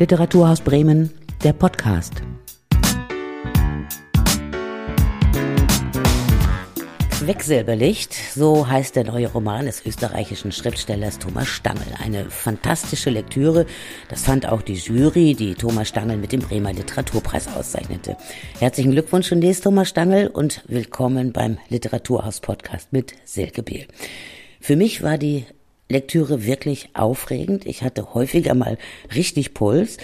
Literaturhaus 0.00 0.62
Bremen, 0.62 1.10
der 1.44 1.52
Podcast. 1.52 2.22
Quecksilberlicht, 7.18 8.14
so 8.14 8.66
heißt 8.66 8.96
der 8.96 9.04
neue 9.04 9.30
Roman 9.30 9.66
des 9.66 9.84
österreichischen 9.84 10.52
Schriftstellers 10.52 11.18
Thomas 11.18 11.48
Stangl. 11.48 11.84
Eine 12.02 12.30
fantastische 12.30 13.10
Lektüre. 13.10 13.66
Das 14.08 14.22
fand 14.22 14.48
auch 14.48 14.62
die 14.62 14.72
Jury, 14.72 15.34
die 15.34 15.54
Thomas 15.54 15.90
Stangl 15.90 16.16
mit 16.16 16.32
dem 16.32 16.40
Bremer 16.40 16.72
Literaturpreis 16.72 17.54
auszeichnete. 17.54 18.16
Herzlichen 18.58 18.92
Glückwunsch 18.92 19.28
zunächst, 19.28 19.64
Thomas 19.64 19.90
Stangl, 19.90 20.28
und 20.28 20.62
willkommen 20.66 21.32
beim 21.34 21.58
Literaturhaus 21.68 22.40
Podcast 22.40 22.90
mit 22.94 23.12
Silke 23.26 23.62
Behl. 23.62 23.86
Für 24.60 24.76
mich 24.76 25.02
war 25.02 25.18
die 25.18 25.44
Lektüre 25.90 26.46
wirklich 26.46 26.90
aufregend. 26.94 27.66
Ich 27.66 27.82
hatte 27.82 28.14
häufiger 28.14 28.54
mal 28.54 28.78
richtig 29.14 29.52
Puls. 29.52 29.98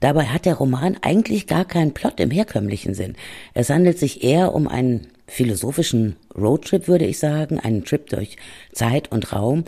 Dabei 0.00 0.24
hat 0.26 0.44
der 0.44 0.54
Roman 0.54 0.96
eigentlich 1.00 1.46
gar 1.46 1.64
keinen 1.64 1.94
Plot 1.94 2.20
im 2.20 2.30
herkömmlichen 2.30 2.94
Sinn. 2.94 3.14
Es 3.54 3.70
handelt 3.70 3.98
sich 3.98 4.24
eher 4.24 4.54
um 4.54 4.68
einen 4.68 5.08
philosophischen 5.26 6.16
Roadtrip, 6.36 6.88
würde 6.88 7.06
ich 7.06 7.18
sagen, 7.18 7.58
einen 7.58 7.84
Trip 7.84 8.08
durch 8.08 8.36
Zeit 8.72 9.10
und 9.10 9.32
Raum. 9.32 9.64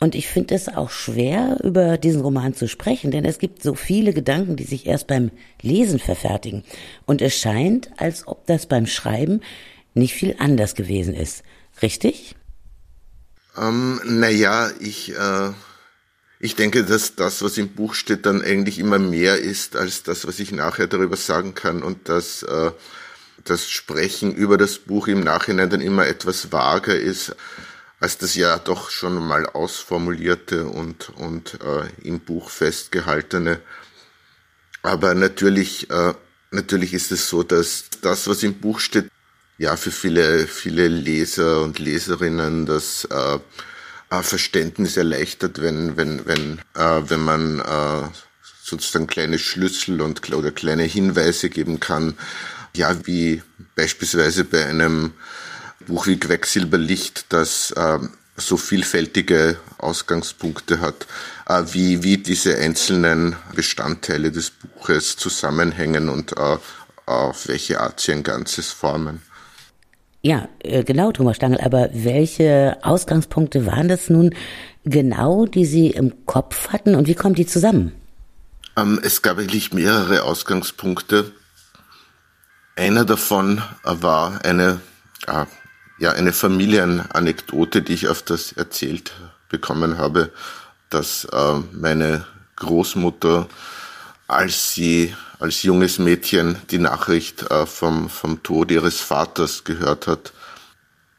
Und 0.00 0.14
ich 0.14 0.28
finde 0.28 0.54
es 0.54 0.68
auch 0.68 0.90
schwer, 0.90 1.58
über 1.64 1.98
diesen 1.98 2.20
Roman 2.20 2.54
zu 2.54 2.68
sprechen, 2.68 3.10
denn 3.10 3.24
es 3.24 3.38
gibt 3.38 3.62
so 3.62 3.74
viele 3.74 4.12
Gedanken, 4.12 4.56
die 4.56 4.64
sich 4.64 4.86
erst 4.86 5.08
beim 5.08 5.30
Lesen 5.60 5.98
verfertigen. 5.98 6.62
Und 7.04 7.20
es 7.20 7.36
scheint, 7.36 7.90
als 7.96 8.26
ob 8.28 8.46
das 8.46 8.66
beim 8.66 8.86
Schreiben 8.86 9.40
nicht 9.94 10.14
viel 10.14 10.36
anders 10.38 10.76
gewesen 10.76 11.14
ist. 11.14 11.42
Richtig? 11.82 12.36
Ähm, 13.58 14.00
naja, 14.04 14.70
ich, 14.78 15.14
äh, 15.14 15.50
ich 16.38 16.54
denke, 16.54 16.84
dass 16.84 17.16
das, 17.16 17.42
was 17.42 17.58
im 17.58 17.68
Buch 17.68 17.94
steht, 17.94 18.26
dann 18.26 18.42
eigentlich 18.42 18.78
immer 18.78 18.98
mehr 18.98 19.38
ist 19.38 19.76
als 19.76 20.02
das, 20.02 20.26
was 20.26 20.38
ich 20.38 20.52
nachher 20.52 20.86
darüber 20.86 21.16
sagen 21.16 21.54
kann 21.54 21.82
und 21.82 22.08
dass 22.08 22.42
äh, 22.44 22.70
das 23.44 23.68
Sprechen 23.68 24.34
über 24.34 24.56
das 24.58 24.78
Buch 24.78 25.08
im 25.08 25.20
Nachhinein 25.20 25.70
dann 25.70 25.80
immer 25.80 26.06
etwas 26.06 26.52
vager 26.52 26.94
ist 26.94 27.34
als 28.00 28.18
das 28.18 28.34
ja 28.34 28.58
doch 28.58 28.90
schon 28.90 29.14
mal 29.26 29.46
ausformulierte 29.46 30.66
und, 30.66 31.10
und 31.10 31.58
äh, 31.62 31.88
im 32.06 32.20
Buch 32.20 32.50
festgehaltene. 32.50 33.60
Aber 34.82 35.14
natürlich, 35.14 35.90
äh, 35.90 36.14
natürlich 36.50 36.94
ist 36.94 37.10
es 37.10 37.28
so, 37.28 37.42
dass 37.42 37.86
das, 38.00 38.28
was 38.28 38.42
im 38.42 38.54
Buch 38.54 38.78
steht, 38.78 39.10
ja 39.58 39.76
für 39.76 39.90
viele, 39.90 40.46
viele 40.46 40.88
Leser 40.88 41.62
und 41.62 41.78
Leserinnen 41.78 42.64
das 42.64 43.04
äh, 43.04 43.38
Verständnis 44.22 44.96
erleichtert, 44.96 45.60
wenn, 45.60 45.96
wenn, 45.96 46.24
wenn, 46.26 46.60
äh, 46.74 47.02
wenn 47.10 47.20
man 47.20 47.58
äh, 47.58 48.08
sozusagen 48.62 49.06
kleine 49.06 49.38
Schlüssel 49.38 50.00
und 50.00 50.32
oder 50.32 50.52
kleine 50.52 50.84
Hinweise 50.84 51.50
geben 51.50 51.80
kann, 51.80 52.16
ja, 52.74 52.94
wie 53.06 53.42
beispielsweise 53.74 54.44
bei 54.44 54.64
einem 54.64 55.12
Buch 55.86 56.06
wie 56.06 56.18
Quecksilberlicht, 56.18 57.26
das 57.30 57.72
äh, 57.72 57.98
so 58.36 58.56
vielfältige 58.56 59.58
Ausgangspunkte 59.78 60.80
hat, 60.80 61.06
äh, 61.48 61.62
wie, 61.72 62.02
wie 62.04 62.18
diese 62.18 62.56
einzelnen 62.56 63.36
Bestandteile 63.54 64.30
des 64.30 64.50
Buches 64.50 65.16
zusammenhängen 65.16 66.08
und 66.08 66.36
äh, 66.36 66.58
auf 67.06 67.48
welche 67.48 67.80
Art 67.80 68.00
sie 68.00 68.12
ein 68.12 68.22
Ganzes 68.22 68.70
formen. 68.70 69.22
Ja, 70.28 70.46
äh, 70.58 70.84
genau, 70.84 71.10
Thomas 71.10 71.36
Stangl. 71.36 71.58
Aber 71.58 71.88
welche 71.94 72.76
Ausgangspunkte 72.82 73.64
waren 73.64 73.88
das 73.88 74.10
nun 74.10 74.34
genau, 74.84 75.46
die 75.46 75.64
Sie 75.64 75.86
im 75.88 76.26
Kopf 76.26 76.68
hatten 76.68 76.94
und 76.96 77.06
wie 77.08 77.14
kommen 77.14 77.34
die 77.34 77.46
zusammen? 77.46 77.92
Ähm, 78.76 79.00
es 79.02 79.22
gab 79.22 79.38
eigentlich 79.38 79.72
mehrere 79.72 80.24
Ausgangspunkte. 80.24 81.32
Einer 82.76 83.06
davon 83.06 83.62
war 83.84 84.44
eine, 84.44 84.82
äh, 85.28 85.46
ja, 85.98 86.12
eine 86.12 86.34
Familienanekdote, 86.34 87.80
die 87.80 87.94
ich 87.94 88.06
das 88.26 88.52
erzählt 88.52 89.12
bekommen 89.48 89.96
habe, 89.96 90.30
dass 90.90 91.24
äh, 91.24 91.54
meine 91.72 92.26
Großmutter, 92.56 93.48
als 94.28 94.74
sie 94.74 95.14
als 95.40 95.62
junges 95.62 95.98
Mädchen 95.98 96.58
die 96.70 96.78
Nachricht 96.78 97.50
äh, 97.50 97.66
vom, 97.66 98.10
vom 98.10 98.42
Tod 98.42 98.70
ihres 98.70 99.00
Vaters 99.00 99.64
gehört 99.64 100.06
hat, 100.06 100.32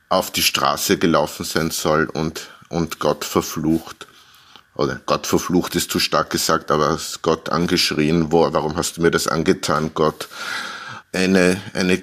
auf 0.10 0.32
die 0.32 0.44
Straße 0.44 0.98
gelaufen 0.98 1.44
sein 1.44 1.72
soll 1.72 2.06
und, 2.06 2.50
und 2.70 3.00
Gott 3.00 3.26
verflucht. 3.26 4.08
Oder 4.76 5.02
Gott 5.06 5.28
verflucht 5.28 5.76
ist 5.76 5.92
zu 5.92 6.00
stark 6.00 6.30
gesagt, 6.30 6.72
aber 6.72 6.98
Gott 7.22 7.50
angeschrien, 7.50 8.32
wo, 8.32 8.54
warum 8.54 8.78
hast 8.78 8.98
du 8.98 9.02
mir 9.02 9.12
das 9.12 9.28
angetan, 9.28 9.92
Gott? 9.94 10.30
Eine, 11.12 11.60
eine 11.74 12.02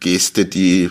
Geste, 0.00 0.46
die, 0.46 0.90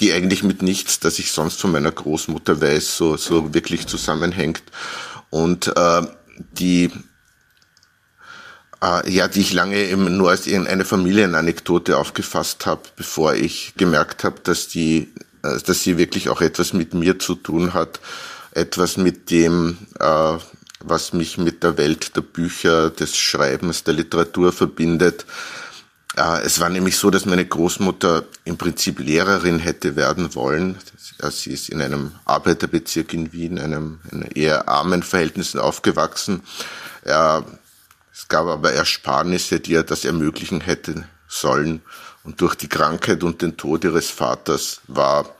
die 0.00 0.12
eigentlich 0.12 0.42
mit 0.42 0.62
nichts, 0.62 1.00
das 1.00 1.18
ich 1.18 1.32
sonst 1.32 1.60
von 1.60 1.72
meiner 1.72 1.90
Großmutter 1.90 2.60
weiß, 2.60 2.96
so, 2.96 3.16
so 3.16 3.52
wirklich 3.52 3.86
zusammenhängt. 3.86 4.62
Und 5.28 5.68
äh, 5.76 6.02
die 6.52 6.90
äh, 8.82 9.10
ja, 9.10 9.28
die 9.28 9.40
ich 9.40 9.52
lange 9.52 9.76
eben 9.76 10.16
nur 10.16 10.30
als 10.30 10.46
eine 10.46 10.84
Familienanekdote 10.84 11.98
aufgefasst 11.98 12.66
habe, 12.66 12.82
bevor 12.96 13.34
ich 13.34 13.74
gemerkt 13.76 14.24
habe, 14.24 14.40
dass 14.42 14.68
die, 14.68 15.12
äh, 15.42 15.58
dass 15.64 15.82
sie 15.82 15.98
wirklich 15.98 16.28
auch 16.28 16.40
etwas 16.40 16.72
mit 16.72 16.94
mir 16.94 17.18
zu 17.18 17.34
tun 17.34 17.74
hat, 17.74 18.00
etwas 18.52 18.96
mit 18.96 19.30
dem, 19.30 19.78
äh, 19.98 20.38
was 20.82 21.12
mich 21.12 21.36
mit 21.36 21.62
der 21.62 21.76
Welt 21.76 22.16
der 22.16 22.22
Bücher, 22.22 22.90
des 22.90 23.16
Schreibens, 23.16 23.84
der 23.84 23.94
Literatur 23.94 24.52
verbindet. 24.52 25.26
Äh, 26.16 26.42
es 26.42 26.58
war 26.58 26.70
nämlich 26.70 26.96
so, 26.96 27.10
dass 27.10 27.26
meine 27.26 27.44
Großmutter 27.44 28.24
im 28.44 28.56
Prinzip 28.56 28.98
Lehrerin 28.98 29.58
hätte 29.58 29.94
werden 29.94 30.34
wollen. 30.34 30.78
Sie 31.30 31.50
ist 31.50 31.68
in 31.68 31.82
einem 31.82 32.12
Arbeiterbezirk 32.24 33.12
in 33.12 33.30
Wien, 33.34 33.58
einem 33.58 33.98
in 34.10 34.22
eher 34.22 34.68
armen 34.68 35.02
Verhältnissen 35.02 35.60
aufgewachsen. 35.60 36.40
Es 38.20 38.28
gab 38.28 38.48
aber 38.48 38.74
Ersparnisse, 38.74 39.60
die 39.60 39.72
er 39.72 39.82
das 39.82 40.04
ermöglichen 40.04 40.60
hätte 40.60 41.08
sollen. 41.26 41.80
Und 42.22 42.42
durch 42.42 42.54
die 42.54 42.68
Krankheit 42.68 43.22
und 43.22 43.40
den 43.40 43.56
Tod 43.56 43.82
ihres 43.82 44.10
Vaters 44.10 44.82
war 44.88 45.34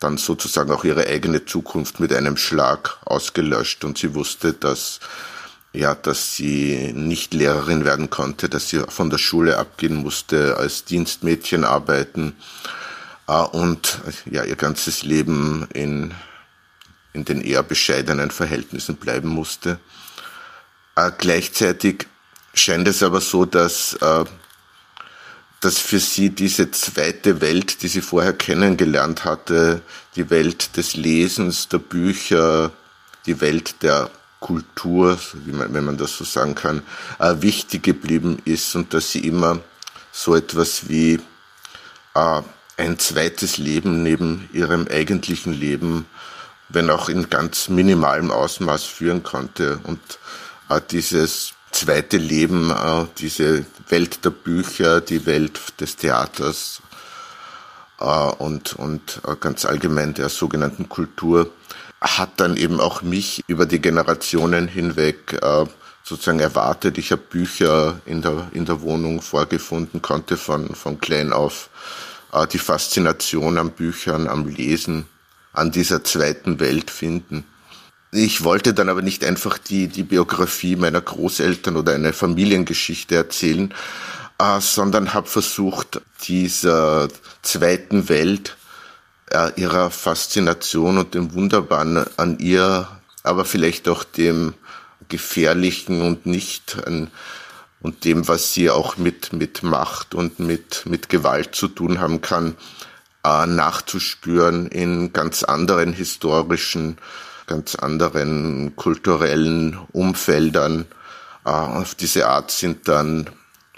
dann 0.00 0.18
sozusagen 0.18 0.72
auch 0.72 0.82
ihre 0.82 1.06
eigene 1.06 1.44
Zukunft 1.44 2.00
mit 2.00 2.12
einem 2.12 2.36
Schlag 2.36 2.98
ausgelöscht. 3.04 3.84
Und 3.84 3.98
sie 3.98 4.16
wusste, 4.16 4.52
dass, 4.52 4.98
ja, 5.72 5.94
dass 5.94 6.34
sie 6.34 6.92
nicht 6.92 7.34
Lehrerin 7.34 7.84
werden 7.84 8.10
konnte, 8.10 8.48
dass 8.48 8.68
sie 8.68 8.80
von 8.80 9.10
der 9.10 9.18
Schule 9.18 9.56
abgehen 9.56 9.94
musste, 9.94 10.56
als 10.56 10.84
Dienstmädchen 10.84 11.62
arbeiten 11.62 12.34
äh, 13.28 13.42
und 13.42 14.00
ja, 14.28 14.42
ihr 14.42 14.56
ganzes 14.56 15.04
Leben 15.04 15.68
in, 15.72 16.12
in 17.12 17.24
den 17.24 17.40
eher 17.40 17.62
bescheidenen 17.62 18.32
Verhältnissen 18.32 18.96
bleiben 18.96 19.28
musste. 19.28 19.78
Äh, 20.96 21.12
gleichzeitig 21.16 22.08
scheint 22.54 22.88
es 22.88 23.02
aber 23.02 23.20
so, 23.20 23.44
dass, 23.44 23.94
äh, 23.94 24.24
dass 25.60 25.78
für 25.78 25.98
sie 25.98 26.30
diese 26.30 26.70
zweite 26.70 27.40
Welt, 27.40 27.82
die 27.82 27.88
sie 27.88 28.00
vorher 28.00 28.32
kennengelernt 28.32 29.24
hatte, 29.24 29.82
die 30.16 30.30
Welt 30.30 30.76
des 30.76 30.94
Lesens, 30.94 31.68
der 31.68 31.78
Bücher, 31.78 32.70
die 33.26 33.40
Welt 33.40 33.82
der 33.82 34.10
Kultur, 34.40 35.18
wenn 35.32 35.84
man 35.84 35.96
das 35.96 36.16
so 36.16 36.24
sagen 36.24 36.54
kann, 36.54 36.82
äh, 37.18 37.36
wichtig 37.40 37.82
geblieben 37.82 38.42
ist 38.44 38.74
und 38.74 38.92
dass 38.92 39.10
sie 39.10 39.26
immer 39.26 39.60
so 40.12 40.34
etwas 40.34 40.88
wie 40.88 41.18
äh, 42.14 42.42
ein 42.76 42.98
zweites 42.98 43.56
Leben 43.56 44.02
neben 44.02 44.48
ihrem 44.52 44.86
eigentlichen 44.88 45.54
Leben, 45.54 46.06
wenn 46.68 46.90
auch 46.90 47.08
in 47.08 47.30
ganz 47.30 47.68
minimalem 47.68 48.30
Ausmaß 48.30 48.84
führen 48.84 49.22
konnte. 49.22 49.80
Und 49.84 50.00
dieses 50.90 51.53
zweite 51.74 52.16
Leben, 52.16 52.70
äh, 52.70 53.06
diese 53.18 53.66
Welt 53.88 54.24
der 54.24 54.30
Bücher, 54.30 55.00
die 55.00 55.26
Welt 55.26 55.60
des 55.80 55.96
Theaters 55.96 56.80
äh, 58.00 58.04
und, 58.04 58.74
und 58.74 59.20
äh, 59.26 59.36
ganz 59.38 59.64
allgemein 59.64 60.14
der 60.14 60.28
sogenannten 60.28 60.88
Kultur, 60.88 61.50
hat 62.00 62.30
dann 62.36 62.56
eben 62.56 62.80
auch 62.80 63.02
mich 63.02 63.42
über 63.46 63.66
die 63.66 63.80
Generationen 63.80 64.68
hinweg 64.68 65.40
sozusagen 66.02 66.40
erwartet. 66.40 66.98
Ich 66.98 67.12
habe 67.12 67.22
Bücher 67.22 67.98
in 68.04 68.20
der, 68.20 68.48
in 68.52 68.66
der 68.66 68.82
Wohnung 68.82 69.22
vorgefunden, 69.22 70.02
konnte 70.02 70.36
von, 70.36 70.74
von 70.74 71.00
klein 71.00 71.32
auf 71.32 71.70
die 72.52 72.58
Faszination 72.58 73.56
am 73.56 73.70
Büchern, 73.70 74.28
am 74.28 74.46
Lesen, 74.46 75.06
an 75.54 75.72
dieser 75.72 76.04
zweiten 76.04 76.60
Welt 76.60 76.90
finden. 76.90 77.46
Ich 78.16 78.44
wollte 78.44 78.74
dann 78.74 78.88
aber 78.88 79.02
nicht 79.02 79.24
einfach 79.24 79.58
die, 79.58 79.88
die 79.88 80.04
Biografie 80.04 80.76
meiner 80.76 81.00
Großeltern 81.00 81.76
oder 81.76 81.94
eine 81.94 82.12
Familiengeschichte 82.12 83.16
erzählen, 83.16 83.74
äh, 84.38 84.60
sondern 84.60 85.14
habe 85.14 85.26
versucht, 85.26 86.00
dieser 86.22 87.08
zweiten 87.42 88.08
Welt, 88.08 88.56
äh, 89.32 89.50
ihrer 89.60 89.90
Faszination 89.90 90.98
und 90.98 91.14
dem 91.14 91.34
Wunderbaren 91.34 92.04
an 92.16 92.38
ihr, 92.38 92.86
aber 93.24 93.44
vielleicht 93.44 93.88
auch 93.88 94.04
dem 94.04 94.54
Gefährlichen 95.08 96.00
und 96.00 96.24
nicht 96.24 96.86
an, 96.86 97.10
und 97.80 98.04
dem, 98.04 98.28
was 98.28 98.54
sie 98.54 98.70
auch 98.70 98.96
mit, 98.96 99.32
mit 99.32 99.64
Macht 99.64 100.14
und 100.14 100.38
mit, 100.38 100.86
mit 100.86 101.08
Gewalt 101.08 101.56
zu 101.56 101.66
tun 101.66 101.98
haben 101.98 102.20
kann, 102.20 102.56
äh, 103.24 103.44
nachzuspüren 103.44 104.68
in 104.68 105.12
ganz 105.12 105.42
anderen 105.42 105.92
historischen, 105.92 106.96
ganz 107.46 107.74
anderen 107.74 108.74
kulturellen 108.76 109.78
Umfeldern. 109.92 110.86
Äh, 111.44 111.50
auf 111.50 111.94
diese 111.94 112.28
Art 112.28 112.50
sind 112.50 112.88
dann 112.88 113.30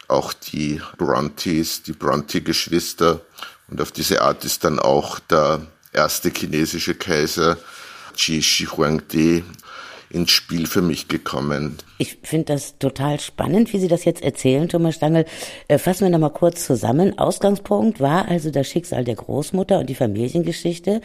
auch 0.08 0.32
die 0.32 0.80
Brontes, 0.98 1.82
die 1.82 1.92
Bronte-Geschwister 1.92 3.20
und 3.68 3.80
auf 3.80 3.90
diese 3.90 4.22
Art 4.22 4.44
ist 4.44 4.64
dann 4.64 4.78
auch 4.78 5.18
der 5.18 5.66
erste 5.92 6.30
chinesische 6.30 6.94
Kaiser 6.94 7.56
Qi 8.16 8.42
Shi 8.42 8.66
Huangdi 8.66 9.44
ins 10.10 10.30
Spiel 10.30 10.66
für 10.66 10.82
mich 10.82 11.08
gekommen. 11.08 11.76
Ich 11.98 12.18
finde 12.22 12.46
das 12.46 12.78
total 12.78 13.20
spannend, 13.20 13.72
wie 13.72 13.78
Sie 13.78 13.88
das 13.88 14.04
jetzt 14.04 14.22
erzählen, 14.22 14.68
Thomas 14.68 14.96
Stangl. 14.96 15.24
Äh, 15.68 15.78
fassen 15.78 16.04
wir 16.04 16.10
nochmal 16.10 16.32
kurz 16.32 16.66
zusammen. 16.66 17.18
Ausgangspunkt 17.18 18.00
war 18.00 18.28
also 18.28 18.50
das 18.50 18.66
Schicksal 18.66 19.04
der 19.04 19.16
Großmutter 19.16 19.80
und 19.80 19.88
die 19.88 19.94
Familiengeschichte. 19.94 21.00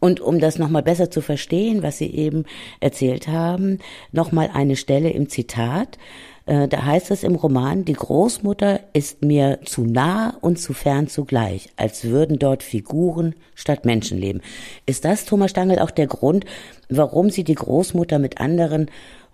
Und 0.00 0.20
um 0.20 0.40
das 0.40 0.58
nochmal 0.58 0.82
besser 0.82 1.10
zu 1.10 1.20
verstehen, 1.20 1.82
was 1.82 1.98
Sie 1.98 2.12
eben 2.12 2.44
erzählt 2.80 3.28
haben, 3.28 3.78
nochmal 4.10 4.50
eine 4.52 4.76
Stelle 4.76 5.10
im 5.10 5.28
Zitat. 5.28 5.98
Äh, 6.46 6.68
da 6.68 6.84
heißt 6.84 7.10
es 7.10 7.22
im 7.22 7.34
Roman, 7.34 7.84
die 7.84 7.92
Großmutter 7.92 8.80
ist 8.92 9.22
mir 9.22 9.60
zu 9.64 9.84
nah 9.84 10.36
und 10.40 10.58
zu 10.58 10.72
fern 10.72 11.08
zugleich, 11.08 11.68
als 11.76 12.04
würden 12.04 12.38
dort 12.38 12.62
Figuren 12.62 13.34
statt 13.54 13.84
Menschen 13.84 14.18
leben. 14.18 14.40
Ist 14.86 15.04
das, 15.04 15.24
Thomas 15.24 15.50
Stangl, 15.50 15.78
auch 15.78 15.90
der 15.90 16.06
Grund, 16.06 16.44
warum 16.88 17.30
Sie 17.30 17.44
die 17.44 17.54
Großmutter 17.54 18.18
mit 18.18 18.40
anderen 18.40 18.90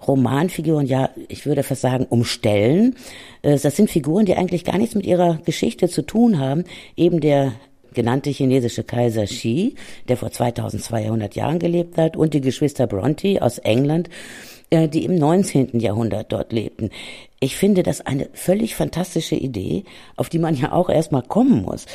Romanfiguren, 0.07 0.87
ja, 0.87 1.11
ich 1.29 1.47
würde 1.47 1.63
fast 1.63 1.81
sagen, 1.81 2.07
umstellen? 2.09 2.97
Äh, 3.43 3.59
das 3.59 3.77
sind 3.77 3.91
Figuren, 3.91 4.27
die 4.27 4.37
eigentlich 4.37 4.65
gar 4.65 4.79
nichts 4.79 4.95
mit 4.95 5.07
ihrer 5.07 5.39
Geschichte 5.45 5.89
zu 5.89 6.03
tun 6.03 6.39
haben. 6.39 6.65
Eben 6.97 7.21
der 7.21 7.53
genannte 7.95 8.31
chinesische 8.31 8.85
Kaiser 8.85 9.25
Xi, 9.25 9.75
der 10.09 10.17
vor 10.17 10.31
2200 10.31 11.35
Jahren 11.35 11.59
gelebt 11.59 11.97
hat, 11.97 12.17
und 12.17 12.35
die 12.35 12.41
Geschwister 12.41 12.87
Bronte 12.87 13.43
aus 13.43 13.59
England, 13.59 14.09
die 14.71 15.05
im 15.05 15.17
19. 15.17 15.81
Jahrhundert 15.81 16.33
dort 16.33 16.53
lebten. 16.53 16.91
Ich 17.41 17.57
finde 17.57 17.83
das 17.83 18.01
eine 18.01 18.29
völlig 18.35 18.75
fantastische 18.75 19.35
Idee, 19.35 19.85
auf 20.17 20.29
die 20.29 20.39
man 20.39 20.55
ja 20.55 20.73
auch 20.73 20.91
erstmal 20.91 21.23
kommen 21.23 21.63
muss. 21.63 21.87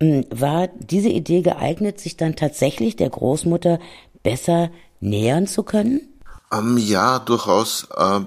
Hm, 0.00 0.24
war 0.30 0.68
diese 0.68 1.08
Idee 1.08 1.42
geeignet, 1.42 2.00
sich 2.00 2.16
dann 2.16 2.36
tatsächlich 2.36 2.96
der 2.96 3.10
Großmutter 3.10 3.78
besser 4.22 4.70
nähern 5.00 5.46
zu 5.46 5.62
können? 5.62 6.02
Ähm, 6.52 6.78
ja, 6.78 7.18
durchaus. 7.18 7.88
Uh, 7.96 8.24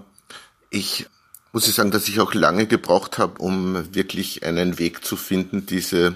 ich 0.69 1.05
muss 1.51 1.67
ich 1.67 1.75
sagen, 1.75 1.91
dass 1.91 2.07
ich 2.07 2.19
auch 2.19 2.33
lange 2.33 2.65
gebraucht 2.65 3.17
habe, 3.17 3.41
um 3.41 3.93
wirklich 3.93 4.43
einen 4.43 4.79
Weg 4.79 5.05
zu 5.05 5.15
finden, 5.15 5.65
diese 5.65 6.15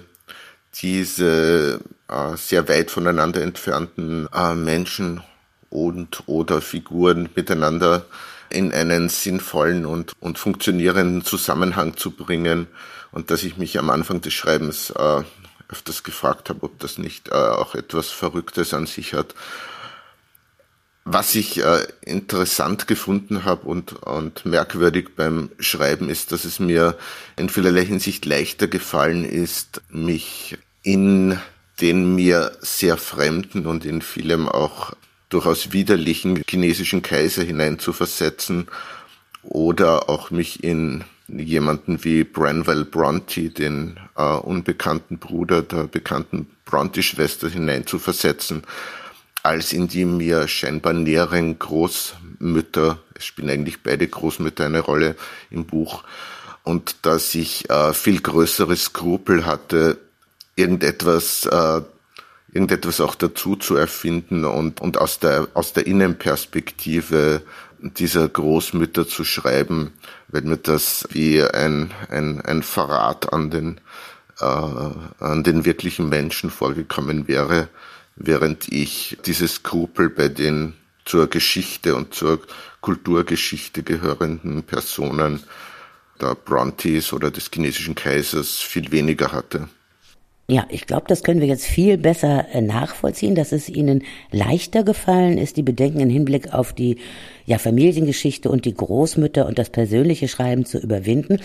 diese 0.82 1.80
uh, 2.12 2.36
sehr 2.36 2.68
weit 2.70 2.92
voneinander 2.92 3.42
entfernten 3.42 4.28
uh, 4.36 4.54
Menschen 4.54 5.22
und 5.70 6.24
oder 6.28 6.62
Figuren 6.62 7.30
miteinander 7.36 8.06
in 8.50 8.72
einen 8.74 9.10
sinnvollen 9.10 9.86
und, 9.86 10.14
und 10.20 10.38
funktionierenden 10.38 11.24
Zusammenhang 11.24 11.98
zu 11.98 12.12
bringen 12.12 12.68
und 13.12 13.32
dass 13.32 13.44
ich 13.44 13.58
mich 13.58 13.78
am 13.78 13.90
Anfang 13.90 14.22
des 14.22 14.34
Schreibens 14.34 14.92
äh, 14.92 15.24
öfters 15.70 16.04
gefragt 16.04 16.50
habe, 16.50 16.64
ob 16.64 16.80
das 16.80 16.98
nicht 16.98 17.30
äh, 17.30 17.34
auch 17.34 17.76
etwas 17.76 18.10
Verrücktes 18.10 18.74
an 18.74 18.88
sich 18.88 19.14
hat. 19.14 19.36
Was 21.04 21.36
ich 21.36 21.64
äh, 21.64 21.88
interessant 22.02 22.88
gefunden 22.88 23.46
habe 23.46 23.68
und, 23.68 23.94
und 24.04 24.46
merkwürdig 24.46 25.16
beim 25.16 25.50
Schreiben 25.60 26.10
ist, 26.10 26.32
dass 26.34 26.44
es 26.44 26.60
mir 26.60 26.98
in 27.38 27.48
vielerlei 27.48 27.86
Hinsicht 27.86 28.26
leichter 28.26 28.68
gefallen 28.68 29.24
ist, 29.24 29.82
mich 29.90 30.58
in 30.84 31.40
den 31.80 32.16
mir 32.16 32.58
sehr 32.60 32.98
fremden 32.98 33.68
und 33.68 33.86
in 33.86 34.02
vielem 34.02 34.50
auch 34.50 34.94
durchaus 35.30 35.72
widerlichen 35.74 36.44
chinesischen 36.48 37.02
Kaiser 37.02 37.44
hineinzuversetzen 37.44 38.68
oder 39.44 40.10
auch 40.10 40.32
mich 40.32 40.64
in 40.64 41.04
jemanden 41.28 42.04
wie 42.04 42.24
Branwell 42.24 42.86
Bronte, 42.86 43.50
den 43.50 44.00
äh, 44.16 44.24
unbekannten 44.24 45.18
Bruder 45.18 45.62
der 45.62 45.84
bekannten 45.84 46.48
Bronte-Schwester 46.66 47.50
hineinzuversetzen, 47.50 48.64
als 49.44 49.74
in 49.74 49.88
die 49.88 50.06
mir 50.06 50.48
scheinbar 50.48 50.94
näheren 50.94 51.60
Großmütter, 51.60 53.00
es 53.14 53.26
spielen 53.26 53.50
eigentlich 53.50 53.84
beide 53.84 54.08
Großmütter 54.08 54.66
eine 54.66 54.80
Rolle 54.80 55.16
im 55.50 55.66
Buch, 55.66 56.04
und 56.64 56.98
dass 57.04 57.34
ich 57.34 57.70
äh, 57.70 57.94
viel 57.94 58.20
größere 58.20 58.76
Skrupel 58.76 59.46
hatte, 59.46 59.98
irgendetwas 60.56 61.46
äh, 61.46 61.82
irgendetwas 62.52 63.02
auch 63.02 63.16
dazu 63.16 63.56
zu 63.56 63.76
erfinden 63.76 64.46
und, 64.46 64.82
und 64.82 64.98
aus 64.98 65.20
der, 65.20 65.48
aus 65.54 65.74
der 65.74 65.88
Innenperspektive 65.88 67.42
dieser 67.80 68.28
Großmütter 68.28 69.08
zu 69.08 69.24
schreiben, 69.24 69.92
wenn 70.28 70.48
mir 70.48 70.58
das 70.58 71.08
wie 71.12 71.44
ein, 71.44 71.92
ein, 72.10 72.42
ein 72.42 72.64
Verrat 72.64 73.34
an 73.34 73.52
den, 73.52 73.82
äh, 74.40 74.46
an 74.46 75.44
den 75.44 75.66
wirklichen 75.66 76.10
Menschen 76.10 76.50
vorgekommen 76.50 77.28
wäre, 77.28 77.68
während 78.16 78.72
ich 78.72 79.18
dieses 79.26 79.56
Skrupel 79.56 80.10
bei 80.10 80.28
den 80.28 80.74
zur 81.06 81.28
Geschichte 81.28 81.96
und 81.96 82.14
zur 82.14 82.42
Kulturgeschichte 82.82 83.84
gehörenden 83.84 84.64
Personen 84.64 85.44
der 86.20 86.36
Brontes 86.36 87.14
oder 87.14 87.32
des 87.32 87.50
chinesischen 87.54 87.96
Kaisers 87.96 88.58
viel 88.58 88.92
weniger 88.92 89.32
hatte. 89.32 89.70
Ja, 90.50 90.66
ich 90.70 90.88
glaube, 90.88 91.04
das 91.10 91.24
können 91.24 91.42
wir 91.42 91.48
jetzt 91.48 91.66
viel 91.66 91.98
besser 91.98 92.46
äh, 92.54 92.62
nachvollziehen, 92.62 93.36
dass 93.36 93.52
es 93.52 93.68
Ihnen 93.68 94.04
leichter 94.32 94.86
gefallen 94.86 95.38
ist, 95.38 95.58
die 95.58 95.62
Bedenken 95.62 96.00
im 96.00 96.10
Hinblick 96.10 96.54
auf 96.54 96.72
die 96.72 97.00
ja, 97.46 97.58
Familiengeschichte 97.58 98.50
und 98.50 98.64
die 98.64 98.74
Großmütter 98.74 99.46
und 99.46 99.60
das 99.60 99.72
persönliche 99.72 100.30
Schreiben 100.30 100.64
zu 100.64 100.80
überwinden. 100.80 101.40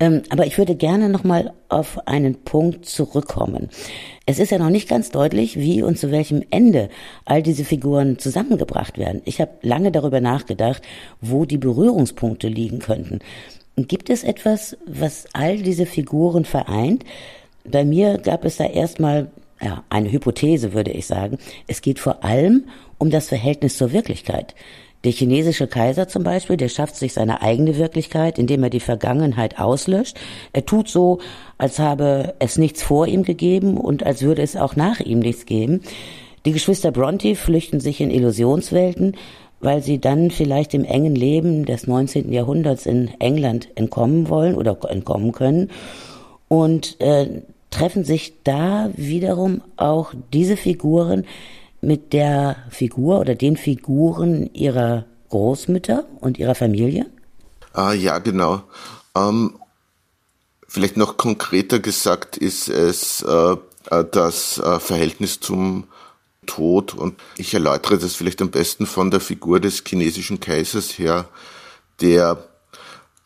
Ähm, 0.00 0.22
aber 0.30 0.44
ich 0.44 0.58
würde 0.58 0.74
gerne 0.74 1.08
nochmal 1.08 1.52
auf 1.68 2.08
einen 2.08 2.42
Punkt 2.42 2.84
zurückkommen. 2.84 3.68
Es 4.26 4.40
ist 4.40 4.50
ja 4.50 4.58
noch 4.58 4.70
nicht 4.70 4.88
ganz 4.88 5.10
deutlich, 5.10 5.56
wie 5.56 5.80
und 5.82 5.96
zu 5.96 6.10
welchem 6.10 6.42
Ende 6.50 6.88
all 7.26 7.44
diese 7.44 7.64
Figuren 7.64 8.18
zusammengebracht 8.18 8.98
werden. 8.98 9.22
Ich 9.24 9.40
habe 9.40 9.52
lange 9.62 9.92
darüber 9.92 10.20
nachgedacht, 10.20 10.82
wo 11.20 11.44
die 11.44 11.58
Berührungspunkte 11.58 12.48
liegen 12.48 12.80
könnten. 12.80 13.20
Gibt 13.76 14.10
es 14.10 14.24
etwas, 14.24 14.76
was 14.86 15.26
all 15.32 15.58
diese 15.58 15.86
Figuren 15.86 16.44
vereint? 16.44 17.04
Bei 17.70 17.84
mir 17.84 18.18
gab 18.18 18.44
es 18.44 18.56
da 18.56 18.64
erstmal 18.64 19.30
ja, 19.60 19.82
eine 19.90 20.10
Hypothese, 20.10 20.72
würde 20.72 20.90
ich 20.90 21.06
sagen. 21.06 21.38
Es 21.66 21.82
geht 21.82 21.98
vor 21.98 22.24
allem 22.24 22.64
um 22.98 23.10
das 23.10 23.28
Verhältnis 23.28 23.76
zur 23.76 23.92
Wirklichkeit. 23.92 24.54
Der 25.04 25.12
chinesische 25.12 25.68
Kaiser 25.68 26.08
zum 26.08 26.24
Beispiel, 26.24 26.56
der 26.56 26.68
schafft 26.68 26.96
sich 26.96 27.12
seine 27.12 27.40
eigene 27.40 27.78
Wirklichkeit, 27.78 28.36
indem 28.38 28.64
er 28.64 28.70
die 28.70 28.80
Vergangenheit 28.80 29.60
auslöscht. 29.60 30.18
Er 30.52 30.66
tut 30.66 30.88
so, 30.88 31.20
als 31.56 31.78
habe 31.78 32.34
es 32.40 32.58
nichts 32.58 32.82
vor 32.82 33.06
ihm 33.06 33.22
gegeben 33.22 33.76
und 33.76 34.04
als 34.04 34.22
würde 34.22 34.42
es 34.42 34.56
auch 34.56 34.74
nach 34.74 34.98
ihm 34.98 35.20
nichts 35.20 35.46
geben. 35.46 35.82
Die 36.46 36.52
Geschwister 36.52 36.90
Bronte 36.90 37.36
flüchten 37.36 37.78
sich 37.78 38.00
in 38.00 38.10
Illusionswelten, 38.10 39.16
weil 39.60 39.82
sie 39.82 40.00
dann 40.00 40.32
vielleicht 40.32 40.72
dem 40.72 40.84
engen 40.84 41.14
Leben 41.14 41.64
des 41.64 41.86
19. 41.86 42.32
Jahrhunderts 42.32 42.86
in 42.86 43.10
England 43.20 43.68
entkommen 43.76 44.28
wollen 44.28 44.56
oder 44.56 44.78
entkommen 44.88 45.30
können. 45.30 45.70
Und 46.48 47.00
äh, 47.00 47.42
treffen 47.70 48.04
sich 48.04 48.42
da 48.44 48.90
wiederum 48.96 49.62
auch 49.76 50.12
diese 50.32 50.56
Figuren 50.56 51.26
mit 51.80 52.12
der 52.12 52.56
Figur 52.70 53.20
oder 53.20 53.34
den 53.34 53.56
Figuren 53.56 54.52
ihrer 54.52 55.04
Großmütter 55.28 56.06
und 56.20 56.38
ihrer 56.38 56.54
Familie? 56.54 57.06
Ah, 57.72 57.92
ja, 57.92 58.18
genau. 58.18 58.62
Ähm, 59.14 59.58
vielleicht 60.66 60.96
noch 60.96 61.16
konkreter 61.16 61.78
gesagt 61.78 62.36
ist 62.36 62.68
es 62.68 63.22
äh, 63.22 63.56
äh, 63.90 64.04
das 64.10 64.58
äh, 64.58 64.80
Verhältnis 64.80 65.40
zum 65.40 65.84
Tod 66.46 66.94
und 66.94 67.20
ich 67.36 67.52
erläutere 67.52 67.98
das 67.98 68.14
vielleicht 68.14 68.40
am 68.40 68.50
besten 68.50 68.86
von 68.86 69.10
der 69.10 69.20
Figur 69.20 69.60
des 69.60 69.82
chinesischen 69.86 70.40
Kaisers 70.40 70.98
her, 70.98 71.28
der 72.00 72.42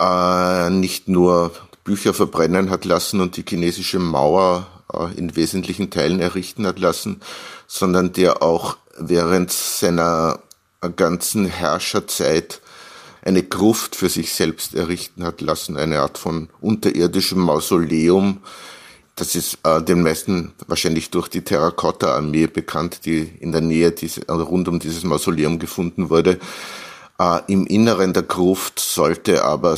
äh, 0.01 0.71
nicht 0.71 1.09
nur 1.09 1.53
Bücher 1.85 2.15
verbrennen 2.15 2.71
hat 2.71 2.85
lassen 2.85 3.21
und 3.21 3.37
die 3.37 3.45
chinesische 3.49 3.99
Mauer 3.99 4.67
äh, 4.93 5.17
in 5.17 5.35
wesentlichen 5.37 5.91
Teilen 5.91 6.21
errichten 6.21 6.67
hat 6.67 6.79
lassen, 6.79 7.21
sondern 7.67 8.13
der 8.13 8.43
auch 8.43 8.77
während 8.99 9.51
seiner 9.51 10.41
ganzen 10.97 11.47
Herrscherzeit 11.47 12.61
eine 13.25 13.43
Gruft 13.43 13.95
für 13.95 14.09
sich 14.09 14.33
selbst 14.33 14.75
errichten 14.75 15.25
hat 15.25 15.41
lassen, 15.41 15.77
eine 15.77 16.01
Art 16.01 16.19
von 16.19 16.49
unterirdischem 16.61 17.39
Mausoleum. 17.39 18.39
Das 19.15 19.35
ist 19.35 19.59
äh, 19.65 19.81
den 19.83 20.03
meisten 20.03 20.53
wahrscheinlich 20.67 21.11
durch 21.11 21.29
die 21.29 21.43
Terrakotta-Armee 21.43 22.47
bekannt, 22.47 23.05
die 23.05 23.21
in 23.21 23.53
der 23.53 23.61
Nähe 23.61 23.93
diese, 23.93 24.29
also 24.29 24.45
rund 24.45 24.69
um 24.69 24.81
dieses 24.81 25.05
Mausoleum 25.05 25.59
gefunden 25.59 26.11
wurde. 26.11 26.41
Äh, 27.19 27.41
Im 27.47 27.67
Inneren 27.67 28.13
der 28.13 28.25
Gruft 28.25 28.81
sollte 28.81 29.45
aber 29.45 29.77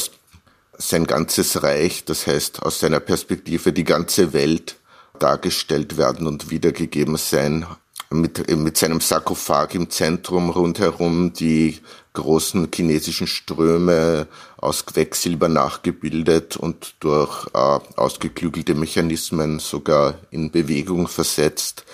sein 0.78 1.07
ganzes 1.07 1.62
Reich, 1.62 2.04
das 2.04 2.26
heißt 2.26 2.62
aus 2.62 2.81
seiner 2.81 3.00
Perspektive 3.00 3.73
die 3.73 3.85
ganze 3.85 4.33
Welt, 4.33 4.76
dargestellt 5.19 5.97
werden 5.97 6.26
und 6.26 6.50
wiedergegeben 6.50 7.16
sein. 7.16 7.66
Mit, 8.11 8.49
mit 8.57 8.76
seinem 8.76 9.00
Sarkophag 9.00 9.75
im 9.75 9.90
Zentrum 9.90 10.50
rundherum 10.50 11.33
die 11.33 11.81
großen 12.12 12.69
chinesischen 12.73 13.26
Ströme 13.26 14.28
aus 14.57 14.87
Quecksilber 14.87 15.49
nachgebildet 15.49 16.57
und 16.57 16.95
durch 17.00 17.47
äh, 17.54 17.78
ausgeklügelte 17.97 18.75
Mechanismen 18.75 19.59
sogar 19.59 20.14
in 20.31 20.50
Bewegung 20.50 21.09
versetzt. 21.09 21.85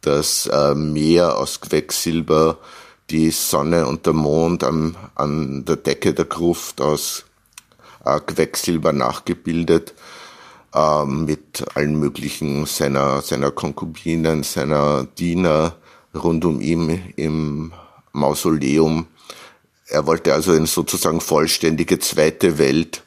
Das 0.00 0.46
äh, 0.46 0.74
Meer 0.74 1.38
aus 1.38 1.60
Quecksilber, 1.60 2.58
die 3.10 3.30
Sonne 3.30 3.86
und 3.86 4.04
der 4.06 4.14
Mond 4.14 4.64
am, 4.64 4.96
an 5.14 5.64
der 5.64 5.76
Decke 5.76 6.12
der 6.12 6.24
Gruft 6.24 6.80
aus 6.80 7.24
äh, 8.04 8.20
Quecksilber 8.20 8.92
nachgebildet 8.92 9.94
äh, 10.74 11.04
mit 11.04 11.64
allen 11.74 11.98
möglichen 11.98 12.66
seiner, 12.66 13.22
seiner 13.22 13.50
Konkubinen, 13.50 14.42
seiner 14.42 15.04
Diener 15.04 15.76
rund 16.14 16.44
um 16.44 16.60
ihn 16.60 17.12
im 17.16 17.72
Mausoleum. 18.12 19.06
Er 19.86 20.06
wollte 20.06 20.32
also 20.32 20.52
eine 20.52 20.66
sozusagen 20.66 21.20
vollständige 21.20 21.98
zweite 21.98 22.58
Welt 22.58 23.02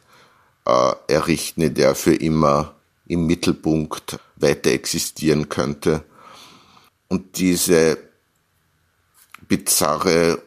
äh, 0.66 0.92
errichten, 1.08 1.62
in 1.62 1.74
der 1.74 1.90
er 1.90 1.96
für 1.96 2.16
immer 2.16 2.76
im 3.08 3.28
Mittelpunkt 3.28 4.20
weiter 4.36 4.72
existieren 4.72 5.50
könnte. 5.50 6.04
Und 7.08 7.38
diese 7.38 7.98
bizarre 9.48 10.42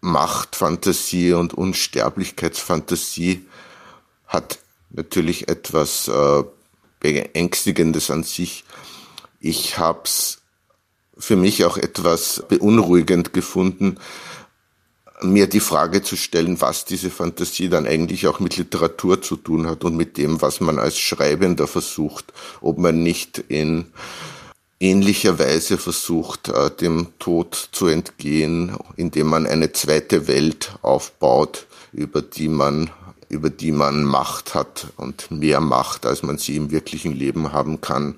Machtfantasie 0.00 1.34
und 1.34 1.52
Unsterblichkeitsfantasie 1.52 3.46
hat 4.30 4.60
natürlich 4.90 5.48
etwas 5.48 6.08
äh, 6.08 6.44
Beängstigendes 7.00 8.10
an 8.10 8.22
sich. 8.22 8.64
Ich 9.40 9.76
habe 9.76 10.00
es 10.04 10.38
für 11.18 11.36
mich 11.36 11.64
auch 11.64 11.76
etwas 11.76 12.44
beunruhigend 12.48 13.34
gefunden, 13.34 13.98
mir 15.22 15.46
die 15.48 15.60
Frage 15.60 16.02
zu 16.02 16.16
stellen, 16.16 16.60
was 16.62 16.86
diese 16.86 17.10
Fantasie 17.10 17.68
dann 17.68 17.86
eigentlich 17.86 18.26
auch 18.26 18.40
mit 18.40 18.56
Literatur 18.56 19.20
zu 19.20 19.36
tun 19.36 19.66
hat 19.66 19.84
und 19.84 19.96
mit 19.96 20.16
dem, 20.16 20.40
was 20.40 20.60
man 20.60 20.78
als 20.78 20.98
Schreibender 20.98 21.66
versucht, 21.66 22.32
ob 22.62 22.78
man 22.78 23.02
nicht 23.02 23.38
in 23.48 23.86
ähnlicher 24.78 25.38
Weise 25.38 25.76
versucht, 25.76 26.48
äh, 26.48 26.70
dem 26.70 27.08
Tod 27.18 27.68
zu 27.72 27.88
entgehen, 27.88 28.76
indem 28.96 29.26
man 29.26 29.46
eine 29.46 29.72
zweite 29.72 30.26
Welt 30.26 30.72
aufbaut, 30.80 31.66
über 31.92 32.22
die 32.22 32.48
man 32.48 32.90
über 33.30 33.48
die 33.48 33.72
man 33.72 34.04
Macht 34.04 34.54
hat 34.54 34.88
und 34.96 35.30
mehr 35.30 35.60
Macht, 35.60 36.04
als 36.04 36.22
man 36.22 36.36
sie 36.36 36.56
im 36.56 36.70
wirklichen 36.70 37.14
Leben 37.14 37.52
haben 37.52 37.80
kann. 37.80 38.16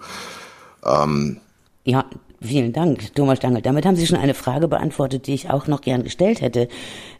Ähm 0.85 1.37
ja, 1.85 2.05
vielen 2.41 2.73
Dank, 2.73 3.15
Thomas 3.15 3.39
Stangl. 3.39 3.63
Damit 3.63 3.85
haben 3.85 3.97
Sie 3.97 4.07
schon 4.07 4.19
eine 4.19 4.35
Frage 4.35 4.69
beantwortet, 4.69 5.27
die 5.27 5.35
ich 5.35 5.51
auch 5.51 5.67
noch 5.67 5.83
gern 5.83 6.03
gestellt 6.03 6.41
hätte. 6.41 6.69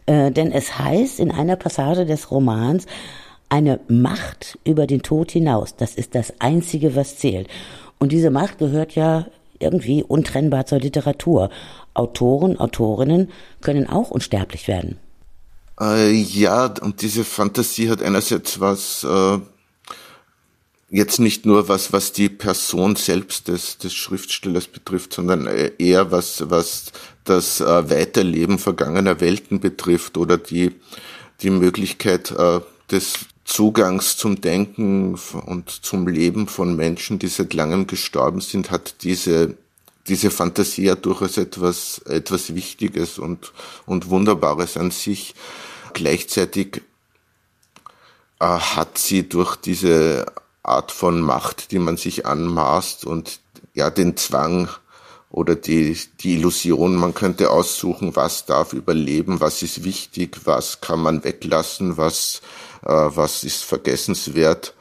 Äh, 0.07 0.31
denn 0.31 0.51
es 0.51 0.77
heißt 0.77 1.19
in 1.19 1.31
einer 1.31 1.55
Passage 1.55 2.05
des 2.05 2.31
Romans, 2.31 2.87
eine 3.47 3.79
Macht 3.87 4.57
über 4.63 4.87
den 4.87 5.03
Tod 5.03 5.31
hinaus. 5.31 5.75
Das 5.75 5.93
ist 5.93 6.15
das 6.15 6.33
Einzige, 6.39 6.95
was 6.95 7.17
zählt. 7.17 7.47
Und 7.99 8.11
diese 8.11 8.31
Macht 8.31 8.57
gehört 8.57 8.95
ja 8.95 9.27
irgendwie 9.59 10.03
untrennbar 10.03 10.65
zur 10.65 10.79
Literatur. 10.79 11.51
Autoren, 11.93 12.59
Autorinnen 12.59 13.29
können 13.61 13.87
auch 13.87 14.09
unsterblich 14.09 14.67
werden. 14.67 14.97
Äh, 15.79 16.11
ja, 16.11 16.73
und 16.81 17.01
diese 17.01 17.23
Fantasie 17.23 17.89
hat 17.89 18.01
einerseits 18.01 18.59
was, 18.59 19.03
äh, 19.03 19.39
jetzt 20.89 21.19
nicht 21.19 21.45
nur 21.45 21.67
was, 21.67 21.91
was 21.91 22.11
die 22.11 22.29
Person 22.29 22.95
selbst 22.95 23.47
des, 23.47 23.79
des 23.79 23.93
Schriftstellers 23.93 24.67
betrifft, 24.67 25.13
sondern 25.13 25.47
äh, 25.47 25.71
eher 25.79 26.11
was, 26.11 26.49
was 26.49 26.91
das 27.23 27.59
äh, 27.61 27.89
Weiterleben 27.89 28.59
vergangener 28.59 29.19
Welten 29.19 29.59
betrifft 29.59 30.17
oder 30.17 30.37
die, 30.37 30.75
die 31.41 31.49
Möglichkeit 31.49 32.31
äh, 32.31 32.59
des 32.91 33.25
Zugangs 33.43 34.15
zum 34.15 34.39
Denken 34.39 35.19
und 35.45 35.69
zum 35.69 36.07
Leben 36.07 36.47
von 36.47 36.75
Menschen, 36.75 37.19
die 37.19 37.27
seit 37.27 37.53
langem 37.53 37.87
gestorben 37.87 38.39
sind, 38.39 38.71
hat 38.71 39.03
diese 39.03 39.57
diese 40.07 40.31
Fantasie 40.31 40.85
ja 40.85 40.95
durchaus 40.95 41.37
etwas, 41.37 41.99
etwas 41.99 42.55
Wichtiges 42.55 43.19
und, 43.19 43.53
und 43.85 44.09
Wunderbares 44.09 44.77
an 44.77 44.91
sich. 44.91 45.33
Gleichzeitig 45.93 46.81
äh, 48.39 48.45
hat 48.45 48.97
sie 48.97 49.27
durch 49.29 49.55
diese 49.55 50.25
Art 50.63 50.91
von 50.91 51.21
Macht, 51.21 51.71
die 51.71 51.79
man 51.79 51.97
sich 51.97 52.25
anmaßt 52.25 53.05
und 53.05 53.39
ja, 53.73 53.89
den 53.89 54.17
Zwang 54.17 54.69
oder 55.29 55.55
die, 55.55 55.97
die 56.19 56.35
Illusion, 56.35 56.95
man 56.95 57.15
könnte 57.15 57.49
aussuchen, 57.49 58.15
was 58.15 58.45
darf 58.45 58.71
überleben, 58.73 59.41
was 59.41 59.63
ist 59.63 59.83
wichtig, 59.83 60.41
was 60.45 60.79
kann 60.79 60.99
man 61.01 61.23
weglassen, 61.23 61.97
was, 61.97 62.41
äh, 62.83 62.89
was 62.91 63.43
ist 63.43 63.63
vergessenswert. 63.63 64.75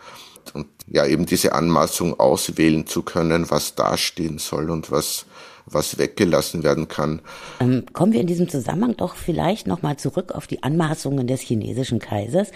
Und 0.52 0.66
ja, 0.86 1.06
eben 1.06 1.26
diese 1.26 1.52
Anmaßung 1.52 2.18
auswählen 2.18 2.86
zu 2.86 3.02
können, 3.02 3.50
was 3.50 3.74
dastehen 3.74 4.38
soll 4.38 4.70
und 4.70 4.90
was, 4.90 5.26
was 5.66 5.98
weggelassen 5.98 6.62
werden 6.62 6.88
kann. 6.88 7.20
Ähm, 7.60 7.84
kommen 7.92 8.12
wir 8.12 8.20
in 8.20 8.26
diesem 8.26 8.48
Zusammenhang 8.48 8.96
doch 8.96 9.16
vielleicht 9.16 9.66
nochmal 9.66 9.96
zurück 9.96 10.32
auf 10.32 10.46
die 10.46 10.62
Anmaßungen 10.62 11.26
des 11.26 11.40
chinesischen 11.40 11.98
Kaisers. 11.98 12.50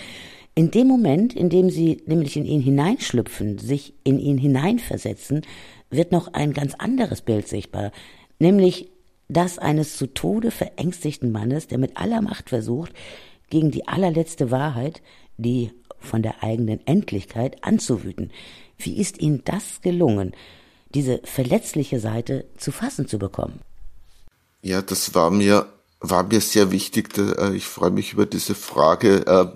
In 0.55 0.71
dem 0.71 0.87
Moment, 0.87 1.35
in 1.35 1.51
dem 1.51 1.69
sie 1.71 2.03
nämlich 2.07 2.37
in 2.37 2.47
ihn 2.47 2.63
hineinschlüpfen, 2.63 3.59
sich 3.59 3.95
in 4.05 4.19
ihn 4.19 4.39
hineinversetzen, 4.39 5.43
wird 5.91 6.13
noch 6.13 6.33
ein 6.33 6.55
ganz 6.55 6.75
anderes 6.75 7.21
Bild 7.21 7.47
sichtbar, 7.47 7.93
nämlich 8.39 8.89
das 9.29 9.59
eines 9.59 9.97
zu 9.97 10.07
Tode 10.07 10.51
verängstigten 10.51 11.33
Mannes, 11.33 11.67
der 11.67 11.79
mit 11.79 11.97
aller 11.97 12.23
Macht 12.23 12.49
versucht, 12.49 12.93
gegen 13.51 13.71
die 13.71 13.87
allerletzte 13.87 14.51
Wahrheit, 14.51 15.03
die 15.37 15.73
von 16.07 16.23
der 16.23 16.43
eigenen 16.43 16.81
Endlichkeit 16.87 17.63
anzuwüten. 17.63 18.31
Wie 18.79 18.99
ist 18.99 19.21
Ihnen 19.21 19.43
das 19.45 19.81
gelungen, 19.83 20.33
diese 20.95 21.21
verletzliche 21.25 22.01
Seite 22.01 22.47
zu 22.57 22.73
fassen 22.73 23.09
zu 23.09 23.19
bekommen? 23.19 23.61
Ja, 24.63 24.83
das 24.83 25.15
war 25.15 25.31
mir, 25.31 25.67
war 26.01 26.25
mir 26.25 26.41
sehr 26.41 26.71
wichtig. 26.73 27.17
Äh, 27.19 27.55
ich 27.55 27.67
freue 27.67 27.91
mich 27.91 28.13
über 28.13 28.27
diese 28.27 28.55
Frage, 28.55 29.27
äh, 29.27 29.47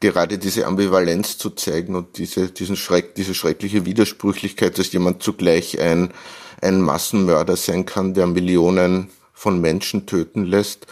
gerade 0.00 0.38
diese 0.38 0.66
Ambivalenz 0.66 1.38
zu 1.38 1.50
zeigen 1.50 1.94
und 1.94 2.18
diese, 2.18 2.48
diesen 2.48 2.76
Schreck, 2.76 3.14
diese 3.14 3.34
schreckliche 3.34 3.86
Widersprüchlichkeit, 3.86 4.78
dass 4.78 4.92
jemand 4.92 5.22
zugleich 5.22 5.80
ein, 5.80 6.12
ein 6.60 6.80
Massenmörder 6.80 7.56
sein 7.56 7.86
kann, 7.86 8.14
der 8.14 8.26
Millionen 8.26 9.10
von 9.32 9.60
Menschen 9.60 10.06
töten 10.06 10.44
lässt 10.44 10.86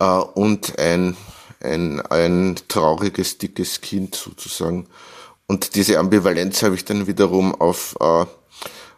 äh, 0.00 0.04
und 0.04 0.78
ein 0.78 1.16
ein, 1.62 2.00
ein 2.00 2.56
trauriges, 2.68 3.38
dickes 3.38 3.80
Kind 3.80 4.14
sozusagen. 4.14 4.86
Und 5.46 5.74
diese 5.74 5.98
Ambivalenz 5.98 6.62
habe 6.62 6.74
ich 6.74 6.84
dann 6.84 7.06
wiederum 7.06 7.54
auf, 7.54 7.96
äh, 8.00 8.24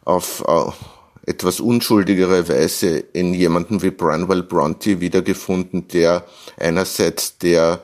auf 0.04 0.44
äh, 0.46 1.30
etwas 1.30 1.60
unschuldigere 1.60 2.48
Weise 2.48 2.98
in 2.98 3.34
jemanden 3.34 3.82
wie 3.82 3.90
Branwell 3.90 4.42
Bronte 4.42 5.00
wiedergefunden, 5.00 5.88
der 5.88 6.24
einerseits 6.58 7.38
der 7.38 7.82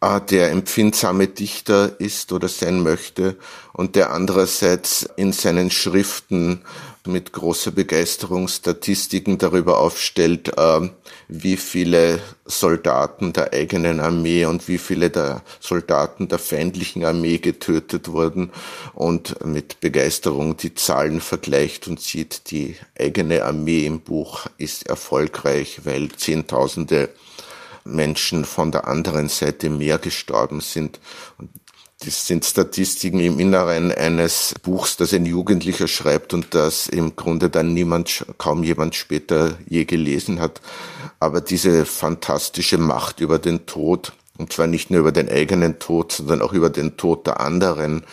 äh, 0.00 0.20
der 0.20 0.50
empfindsame 0.50 1.28
Dichter 1.28 1.98
ist 2.00 2.32
oder 2.32 2.48
sein 2.48 2.82
möchte 2.82 3.36
und 3.72 3.96
der 3.96 4.12
andererseits 4.12 5.08
in 5.16 5.32
seinen 5.32 5.70
Schriften 5.70 6.62
mit 7.06 7.32
großer 7.32 7.70
Begeisterung 7.70 8.48
Statistiken 8.48 9.38
darüber 9.38 9.78
aufstellt, 9.78 10.52
ähm, 10.58 10.90
wie 11.28 11.56
viele 11.56 12.20
Soldaten 12.44 13.32
der 13.32 13.52
eigenen 13.52 14.00
Armee 14.00 14.44
und 14.44 14.68
wie 14.68 14.78
viele 14.78 15.10
der 15.10 15.42
Soldaten 15.60 16.28
der 16.28 16.38
feindlichen 16.38 17.04
Armee 17.04 17.38
getötet 17.38 18.08
wurden 18.08 18.50
und 18.94 19.44
mit 19.44 19.80
Begeisterung 19.80 20.56
die 20.56 20.74
Zahlen 20.74 21.20
vergleicht 21.20 21.88
und 21.88 22.00
sieht, 22.00 22.50
die 22.50 22.76
eigene 22.98 23.44
Armee 23.44 23.86
im 23.86 24.00
Buch 24.00 24.46
ist 24.58 24.88
erfolgreich, 24.88 25.80
weil 25.84 26.10
Zehntausende 26.12 27.08
Menschen 27.86 28.44
von 28.44 28.72
der 28.72 28.86
anderen 28.88 29.28
Seite 29.28 29.70
mehr 29.70 29.98
gestorben 29.98 30.60
sind. 30.60 31.00
Und 31.38 31.50
das 32.06 32.24
sind 32.26 32.44
Statistiken 32.44 33.18
im 33.18 33.40
Inneren 33.40 33.90
eines 33.90 34.54
Buchs, 34.62 34.96
das 34.96 35.12
ein 35.12 35.26
Jugendlicher 35.26 35.88
schreibt 35.88 36.34
und 36.34 36.54
das 36.54 36.86
im 36.86 37.16
Grunde 37.16 37.50
dann 37.50 37.74
niemand, 37.74 38.24
kaum 38.38 38.62
jemand 38.62 38.94
später 38.94 39.58
je 39.68 39.84
gelesen 39.84 40.40
hat. 40.40 40.60
Aber 41.18 41.40
diese 41.40 41.84
fantastische 41.84 42.78
Macht 42.78 43.20
über 43.20 43.40
den 43.40 43.66
Tod, 43.66 44.12
und 44.38 44.52
zwar 44.52 44.68
nicht 44.68 44.90
nur 44.90 45.00
über 45.00 45.10
den 45.10 45.28
eigenen 45.28 45.80
Tod, 45.80 46.12
sondern 46.12 46.42
auch 46.42 46.52
über 46.52 46.70
den 46.70 46.96
Tod 46.96 47.26
der 47.26 47.40
anderen, 47.40 48.04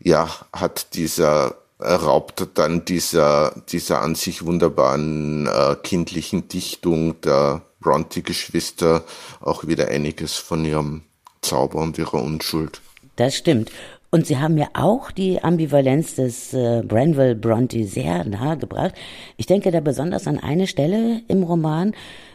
ja, 0.00 0.28
hat 0.52 0.94
dieser 0.94 1.54
raubt 1.80 2.48
dann 2.54 2.84
dieser, 2.84 3.54
dieser 3.68 4.02
an 4.02 4.16
sich 4.16 4.44
wunderbaren 4.44 5.46
äh, 5.46 5.76
kindlichen 5.80 6.48
Dichtung 6.48 7.20
der 7.20 7.62
Bronte-Geschwister 7.78 9.04
auch 9.40 9.68
wieder 9.68 9.86
einiges 9.86 10.34
von 10.34 10.64
ihrem 10.64 11.02
Zauber 11.40 11.78
und 11.78 11.96
ihrer 11.98 12.20
Unschuld. 12.20 12.80
Das 13.18 13.34
stimmt. 13.34 13.72
Und 14.10 14.26
Sie 14.26 14.38
haben 14.38 14.54
mir 14.54 14.68
auch 14.74 15.10
die 15.10 15.42
Ambivalenz 15.42 16.14
des 16.14 16.54
äh, 16.54 16.82
Branwell 16.86 17.34
Bronte 17.34 17.84
sehr 17.84 18.24
nahegebracht. 18.24 18.94
Ich 19.36 19.46
denke 19.46 19.72
da 19.72 19.80
besonders 19.80 20.28
an 20.28 20.38
eine 20.38 20.68
Stelle 20.68 21.20
im 21.26 21.42
Roman. 21.42 21.94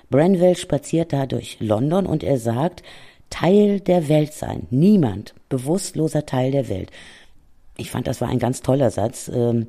Branwell 0.10 0.58
spaziert 0.58 1.14
da 1.14 1.26
durch 1.26 1.58
London 1.62 2.06
und 2.06 2.22
er 2.22 2.38
sagt, 2.38 2.84
Teil 3.30 3.80
der 3.80 4.10
Welt 4.10 4.34
sein. 4.34 4.68
Niemand, 4.72 5.34
bewusstloser 5.48 6.26
Teil 6.26 6.52
der 6.52 6.68
Welt. 6.68 6.92
Ich 7.78 7.90
fand, 7.90 8.08
das 8.08 8.20
war 8.20 8.28
ein 8.28 8.40
ganz 8.40 8.62
toller 8.62 8.92
Satz. 8.92 9.32
Ähm, 9.34 9.68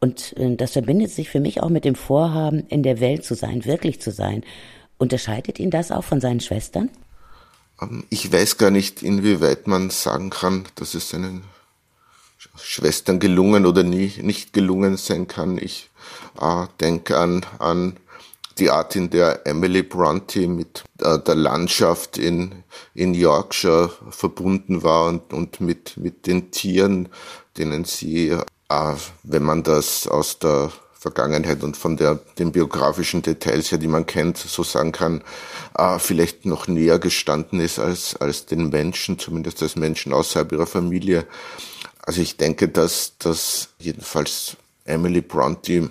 und 0.00 0.34
äh, 0.38 0.56
das 0.56 0.72
verbindet 0.72 1.10
sich 1.10 1.28
für 1.28 1.40
mich 1.40 1.62
auch 1.62 1.68
mit 1.68 1.84
dem 1.84 1.94
Vorhaben, 1.94 2.66
in 2.68 2.82
der 2.82 3.00
Welt 3.00 3.22
zu 3.22 3.34
sein, 3.34 3.66
wirklich 3.66 4.00
zu 4.00 4.12
sein. 4.12 4.44
Unterscheidet 4.96 5.60
ihn 5.60 5.70
das 5.70 5.92
auch 5.92 6.04
von 6.04 6.22
seinen 6.22 6.40
Schwestern? 6.40 6.88
Ähm, 7.80 8.04
ich 8.10 8.32
weiß 8.32 8.58
gar 8.58 8.70
nicht, 8.70 9.02
inwieweit 9.02 9.66
man 9.66 9.90
sagen 9.90 10.30
kann, 10.30 10.64
dass 10.74 10.94
es 10.94 11.10
seinen 11.10 11.44
Schwestern 12.56 13.20
gelungen 13.20 13.66
oder 13.66 13.82
nie, 13.82 14.12
nicht 14.22 14.52
gelungen 14.52 14.96
sein 14.96 15.26
kann. 15.26 15.58
Ich 15.58 15.90
äh, 16.40 16.66
denke 16.80 17.18
an, 17.18 17.44
an 17.58 17.96
die 18.58 18.70
Art, 18.70 18.96
in 18.96 19.10
der 19.10 19.46
Emily 19.46 19.82
Bronte 19.82 20.48
mit 20.48 20.84
äh, 21.00 21.18
der 21.18 21.34
Landschaft 21.36 22.18
in, 22.18 22.64
in 22.94 23.14
Yorkshire 23.14 23.90
verbunden 24.10 24.82
war 24.82 25.06
und, 25.06 25.32
und 25.32 25.60
mit, 25.60 25.96
mit 25.96 26.26
den 26.26 26.50
Tieren, 26.50 27.08
denen 27.56 27.84
sie, 27.84 28.30
äh, 28.68 28.94
wenn 29.22 29.42
man 29.42 29.62
das 29.62 30.06
aus 30.08 30.38
der 30.38 30.72
Vergangenheit 30.98 31.62
und 31.62 31.76
von 31.76 31.96
der, 31.96 32.16
den 32.40 32.50
biografischen 32.50 33.22
Details 33.22 33.70
her, 33.70 33.78
die 33.78 33.86
man 33.86 34.04
kennt, 34.04 34.36
so 34.36 34.64
sagen 34.64 34.90
kann, 34.90 35.22
äh, 35.76 36.00
vielleicht 36.00 36.44
noch 36.44 36.66
näher 36.66 36.98
gestanden 36.98 37.60
ist 37.60 37.78
als, 37.78 38.16
als 38.16 38.46
den 38.46 38.70
Menschen, 38.70 39.16
zumindest 39.16 39.62
als 39.62 39.76
Menschen 39.76 40.12
außerhalb 40.12 40.50
ihrer 40.50 40.66
Familie. 40.66 41.24
Also 42.02 42.20
ich 42.20 42.36
denke, 42.36 42.68
dass, 42.68 43.16
dass 43.18 43.68
jedenfalls 43.78 44.56
Emily 44.84 45.20
Bronte 45.20 45.90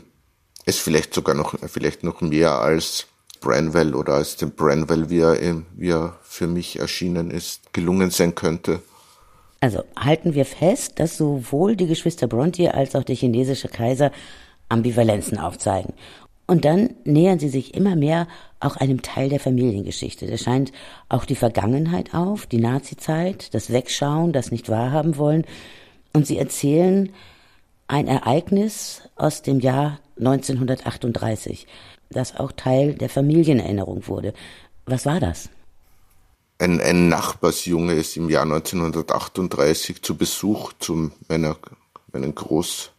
es 0.66 0.78
vielleicht 0.78 1.14
sogar 1.14 1.36
noch, 1.36 1.56
vielleicht 1.70 2.04
noch 2.04 2.20
mehr 2.20 2.60
als 2.60 3.06
Branwell 3.40 3.96
oder 3.96 4.16
als 4.16 4.36
dem 4.36 4.52
Branwell, 4.52 5.10
wie 5.10 5.20
er, 5.20 5.38
wie 5.78 5.90
er 5.90 6.20
für 6.24 6.48
mich 6.48 6.80
erschienen 6.80 7.32
ist, 7.32 7.72
gelungen 7.72 8.12
sein 8.12 8.36
könnte. 8.36 8.82
Also 9.62 9.84
halten 9.98 10.34
wir 10.34 10.46
fest, 10.46 11.00
dass 11.00 11.18
sowohl 11.18 11.78
die 11.78 11.88
Geschwister 11.88 12.28
Bronte 12.28 12.74
als 12.74 12.94
auch 12.96 13.04
der 13.04 13.16
chinesische 13.16 13.70
Kaiser 13.70 14.12
Ambivalenzen 14.70 15.38
aufzeigen. 15.38 15.94
Und 16.48 16.64
dann 16.64 16.92
nähern 17.04 17.40
sie 17.40 17.50
sich 17.50 17.74
immer 17.74 17.96
mehr 17.96 18.28
auch 18.62 18.78
einem 18.78 19.02
Teil 19.02 19.30
der 19.30 19.40
Familiengeschichte. 19.40 20.28
Da 20.28 20.38
scheint 20.38 20.72
auch 21.10 21.26
die 21.26 21.36
Vergangenheit 21.36 22.14
auf, 22.14 22.46
die 22.46 22.60
Nazizeit, 22.60 23.54
das 23.54 23.72
Wegschauen, 23.72 24.32
das 24.32 24.52
nicht 24.52 24.70
wahrhaben 24.70 25.18
wollen. 25.18 25.46
Und 26.14 26.26
sie 26.26 26.38
erzählen 26.38 27.12
ein 27.88 28.08
Ereignis 28.08 29.02
aus 29.16 29.42
dem 29.42 29.60
Jahr 29.60 30.00
1938, 30.18 31.68
das 32.10 32.38
auch 32.38 32.54
Teil 32.54 32.94
der 32.94 33.10
Familienerinnerung 33.10 34.08
wurde. 34.08 34.34
Was 34.86 35.06
war 35.06 35.20
das? 35.20 35.50
Ein, 36.60 36.82
ein 36.82 37.10
Nachbarsjunge 37.10 37.94
ist 37.94 38.18
im 38.18 38.30
Jahr 38.30 38.44
1938 38.44 40.02
zu 40.02 40.16
Besuch 40.16 40.74
zu 40.80 41.12
meiner, 41.28 41.58
meinen 42.12 42.34
Groß, 42.34 42.92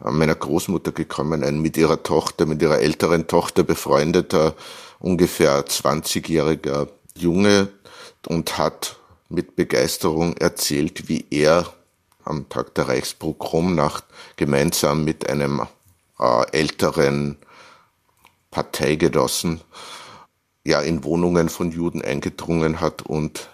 meiner 0.00 0.34
Großmutter 0.34 0.92
gekommen, 0.92 1.44
ein 1.44 1.60
mit 1.60 1.76
ihrer 1.76 2.02
Tochter, 2.02 2.46
mit 2.46 2.62
ihrer 2.62 2.78
älteren 2.78 3.26
Tochter 3.26 3.62
befreundeter, 3.62 4.54
ungefähr 4.98 5.64
20-jähriger 5.66 6.88
Junge 7.14 7.68
und 8.26 8.58
hat 8.58 8.96
mit 9.28 9.56
Begeisterung 9.56 10.36
erzählt, 10.36 11.08
wie 11.08 11.26
er 11.30 11.72
am 12.24 12.48
Tag 12.48 12.74
der 12.74 12.88
Reichspogromnacht 12.88 14.04
gemeinsam 14.36 15.04
mit 15.04 15.28
einem 15.28 15.66
äh, 16.18 16.50
älteren 16.52 17.38
Parteigenossen 18.50 19.60
ja 20.64 20.80
in 20.80 21.04
Wohnungen 21.04 21.48
von 21.48 21.70
Juden 21.70 22.02
eingedrungen 22.02 22.80
hat 22.80 23.02
und 23.02 23.48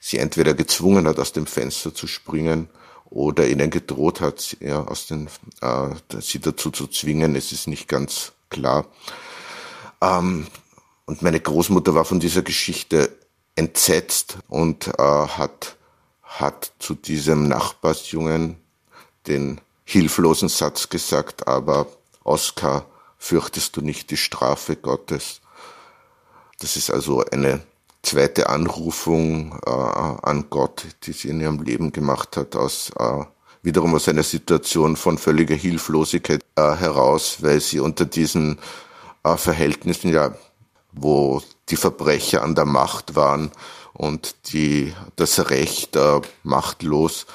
sie 0.00 0.18
entweder 0.18 0.54
gezwungen 0.54 1.06
hat, 1.06 1.18
aus 1.18 1.32
dem 1.32 1.46
Fenster 1.46 1.94
zu 1.94 2.06
springen 2.06 2.68
oder 3.10 3.48
ihnen 3.48 3.70
gedroht 3.70 4.20
hat, 4.20 4.56
ja, 4.60 4.84
aus 4.84 5.06
den, 5.06 5.28
äh, 5.60 5.90
sie 6.20 6.40
dazu 6.40 6.70
zu 6.70 6.86
zwingen. 6.86 7.36
Es 7.36 7.52
ist 7.52 7.66
nicht 7.66 7.88
ganz 7.88 8.32
klar. 8.50 8.86
Ähm, 10.00 10.46
und 11.06 11.22
meine 11.22 11.40
Großmutter 11.40 11.94
war 11.94 12.04
von 12.04 12.20
dieser 12.20 12.42
Geschichte 12.42 13.16
entsetzt 13.56 14.38
und 14.48 14.88
äh, 14.88 15.02
hat, 15.02 15.76
hat 16.22 16.72
zu 16.78 16.94
diesem 16.94 17.48
Nachbarsjungen 17.48 18.56
den 19.26 19.60
hilflosen 19.84 20.48
Satz 20.48 20.90
gesagt, 20.90 21.48
aber 21.48 21.86
Oskar, 22.24 22.86
fürchtest 23.16 23.76
du 23.76 23.80
nicht 23.80 24.10
die 24.10 24.16
Strafe 24.16 24.76
Gottes? 24.76 25.40
Das 26.60 26.76
ist 26.76 26.90
also 26.90 27.24
eine 27.24 27.62
zweite 28.02 28.48
Anrufung 28.48 29.58
äh, 29.66 29.70
an 29.70 30.46
Gott, 30.50 30.86
die 31.04 31.12
sie 31.12 31.28
in 31.28 31.40
ihrem 31.40 31.62
Leben 31.62 31.92
gemacht 31.92 32.36
hat, 32.36 32.56
aus 32.56 32.90
äh, 32.98 33.24
wiederum 33.62 33.94
aus 33.94 34.08
einer 34.08 34.22
Situation 34.22 34.96
von 34.96 35.18
völliger 35.18 35.54
Hilflosigkeit 35.54 36.44
äh, 36.56 36.74
heraus, 36.74 37.38
weil 37.40 37.60
sie 37.60 37.80
unter 37.80 38.04
diesen 38.04 38.58
äh, 39.24 39.36
Verhältnissen 39.36 40.12
ja, 40.12 40.34
wo 40.92 41.42
die 41.68 41.76
Verbrecher 41.76 42.42
an 42.42 42.54
der 42.54 42.64
Macht 42.64 43.14
waren 43.16 43.50
und 43.92 44.52
die 44.52 44.94
das 45.16 45.50
Recht 45.50 45.96
äh, 45.96 46.20
machtlos 46.44 47.26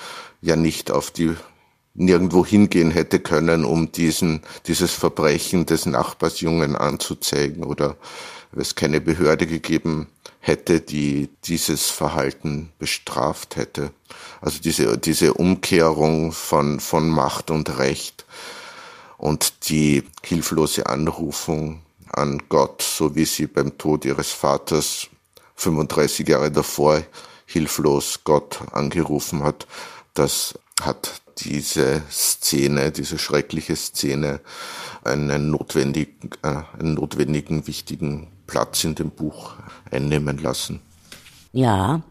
ja 0.42 0.56
nicht 0.56 0.92
auf 0.92 1.12
die 1.12 1.36
nirgendwo 1.94 2.46
hingehen 2.46 2.90
hätte 2.90 3.20
können, 3.20 3.66
um 3.66 3.92
diesen, 3.92 4.42
dieses 4.66 4.94
Verbrechen 4.94 5.66
des 5.66 5.86
Nachbarsjungen 5.86 6.76
anzuzeigen 6.76 7.64
oder 7.64 7.96
es 8.56 8.76
keine 8.76 9.00
Behörde 9.02 9.46
gegeben 9.46 10.08
hätte, 10.46 10.82
die 10.82 11.30
dieses 11.46 11.90
Verhalten 11.90 12.74
bestraft 12.78 13.56
hätte. 13.56 13.92
Also 14.42 14.60
diese, 14.60 14.98
diese 14.98 15.34
Umkehrung 15.36 16.34
von, 16.34 16.82
von 16.82 17.08
Macht 17.10 17.50
und 17.50 17.78
Recht 17.78 18.26
und 19.18 19.70
die 19.70 20.04
hilflose 20.22 20.86
Anrufung 20.88 21.82
an 22.10 22.44
Gott, 22.50 22.82
so 22.82 23.16
wie 23.16 23.24
sie 23.24 23.48
beim 23.48 23.78
Tod 23.78 24.04
ihres 24.04 24.32
Vaters 24.32 25.08
35 25.56 26.28
Jahre 26.28 26.52
davor 26.52 27.02
hilflos 27.46 28.20
Gott 28.26 28.60
angerufen 28.74 29.44
hat, 29.44 29.66
das 30.14 30.60
hat 30.82 31.22
diese 31.38 32.04
Szene, 32.12 32.92
diese 32.92 33.18
schreckliche 33.18 33.78
Szene 33.78 34.42
einen 35.06 35.52
notwendigen, 35.52 36.32
äh, 36.42 36.64
einen 36.78 36.96
notwendigen, 36.96 37.66
wichtigen 37.66 38.33
Platz 38.48 38.84
in 38.84 38.96
dem 38.96 39.12
Buch 39.12 39.56
einnehmen 39.92 40.38
lassen. 40.38 40.80
Ja, 41.52 42.02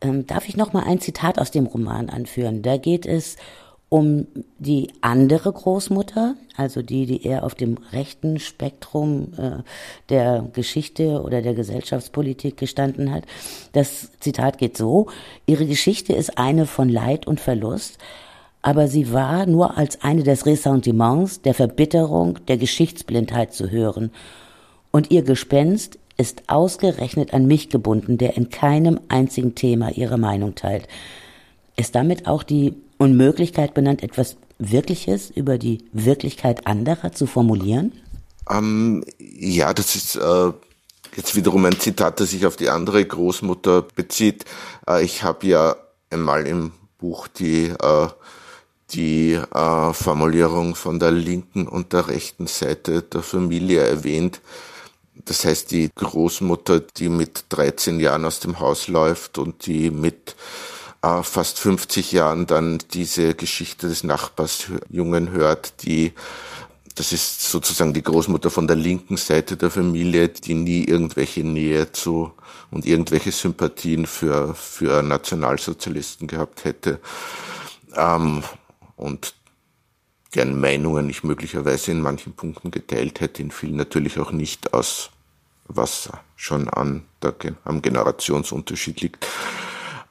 ähm, 0.00 0.26
darf 0.26 0.48
ich 0.48 0.56
noch 0.56 0.72
mal 0.72 0.84
ein 0.84 1.00
Zitat 1.00 1.38
aus 1.38 1.50
dem 1.50 1.66
Roman 1.66 2.10
anführen? 2.10 2.62
Da 2.62 2.76
geht 2.76 3.06
es 3.06 3.36
um 3.90 4.28
die 4.58 4.92
andere 5.00 5.52
Großmutter, 5.52 6.36
also 6.56 6.80
die, 6.80 7.06
die 7.06 7.26
eher 7.26 7.42
auf 7.42 7.56
dem 7.56 7.76
rechten 7.92 8.38
Spektrum 8.38 9.32
äh, 9.36 9.62
der 10.08 10.48
Geschichte 10.52 11.22
oder 11.22 11.42
der 11.42 11.54
Gesellschaftspolitik 11.54 12.56
gestanden 12.56 13.10
hat. 13.10 13.24
Das 13.72 14.12
Zitat 14.20 14.58
geht 14.58 14.76
so, 14.76 15.08
ihre 15.44 15.66
Geschichte 15.66 16.12
ist 16.12 16.38
eine 16.38 16.66
von 16.66 16.88
Leid 16.88 17.26
und 17.26 17.40
Verlust, 17.40 17.98
aber 18.62 18.86
sie 18.86 19.12
war 19.12 19.46
nur 19.46 19.76
als 19.76 20.02
eine 20.02 20.22
des 20.22 20.46
Ressentiments, 20.46 21.42
der 21.42 21.54
Verbitterung, 21.54 22.38
der 22.46 22.58
Geschichtsblindheit 22.58 23.52
zu 23.52 23.70
hören. 23.70 24.12
Und 24.90 25.10
ihr 25.10 25.22
Gespenst 25.22 25.98
ist 26.16 26.42
ausgerechnet 26.48 27.32
an 27.32 27.46
mich 27.46 27.70
gebunden, 27.70 28.18
der 28.18 28.36
in 28.36 28.50
keinem 28.50 29.00
einzigen 29.08 29.54
Thema 29.54 29.90
ihre 29.90 30.18
Meinung 30.18 30.54
teilt. 30.54 30.86
Ist 31.76 31.94
damit 31.94 32.26
auch 32.26 32.42
die 32.42 32.74
Unmöglichkeit 32.98 33.72
benannt, 33.72 34.02
etwas 34.02 34.36
Wirkliches 34.58 35.30
über 35.30 35.56
die 35.56 35.84
Wirklichkeit 35.92 36.66
anderer 36.66 37.12
zu 37.12 37.26
formulieren? 37.26 37.92
Ähm, 38.50 39.04
ja, 39.18 39.72
das 39.72 39.94
ist 39.96 40.16
äh, 40.16 40.52
jetzt 41.16 41.34
wiederum 41.34 41.64
ein 41.64 41.78
Zitat, 41.78 42.20
das 42.20 42.30
sich 42.30 42.44
auf 42.44 42.56
die 42.56 42.68
andere 42.68 43.02
Großmutter 43.02 43.82
bezieht. 43.82 44.44
Äh, 44.86 45.04
ich 45.04 45.22
habe 45.22 45.46
ja 45.46 45.76
einmal 46.10 46.46
im 46.46 46.72
Buch 46.98 47.28
die 47.28 47.68
äh, 47.68 48.08
die 48.92 49.34
äh, 49.34 49.92
Formulierung 49.92 50.74
von 50.74 50.98
der 50.98 51.12
linken 51.12 51.68
und 51.68 51.92
der 51.92 52.08
rechten 52.08 52.46
Seite 52.46 53.02
der 53.02 53.22
Familie 53.22 53.80
erwähnt. 53.80 54.40
Das 55.24 55.44
heißt, 55.44 55.70
die 55.70 55.90
Großmutter, 55.94 56.80
die 56.80 57.08
mit 57.08 57.44
13 57.50 58.00
Jahren 58.00 58.24
aus 58.24 58.40
dem 58.40 58.60
Haus 58.60 58.88
läuft 58.88 59.38
und 59.38 59.66
die 59.66 59.90
mit 59.90 60.36
äh, 61.02 61.22
fast 61.22 61.58
50 61.58 62.12
Jahren 62.12 62.46
dann 62.46 62.78
diese 62.92 63.34
Geschichte 63.34 63.88
des 63.88 64.04
Nachbarsjungen 64.04 65.30
hört, 65.30 65.82
die 65.84 66.12
das 66.96 67.12
ist 67.12 67.50
sozusagen 67.50 67.94
die 67.94 68.02
Großmutter 68.02 68.50
von 68.50 68.66
der 68.66 68.76
linken 68.76 69.16
Seite 69.16 69.56
der 69.56 69.70
Familie, 69.70 70.28
die 70.28 70.52
nie 70.52 70.84
irgendwelche 70.84 71.42
Nähe 71.42 71.92
zu 71.92 72.32
und 72.70 72.84
irgendwelche 72.84 73.32
Sympathien 73.32 74.04
für, 74.06 74.54
für 74.54 75.02
Nationalsozialisten 75.02 76.26
gehabt 76.26 76.64
hätte. 76.64 77.00
Ähm, 77.96 78.42
und 78.96 79.34
deren 80.34 80.60
Meinungen 80.60 81.10
ich 81.10 81.24
möglicherweise 81.24 81.90
in 81.90 82.00
manchen 82.00 82.32
Punkten 82.34 82.70
geteilt 82.70 83.20
hätte, 83.20 83.42
in 83.42 83.50
vielen 83.50 83.76
natürlich 83.76 84.18
auch 84.18 84.32
nicht 84.32 84.72
aus, 84.72 85.10
was 85.66 86.10
schon 86.36 86.68
an 86.68 87.02
der, 87.22 87.34
am 87.64 87.82
Generationsunterschied 87.82 89.00
liegt. 89.00 89.26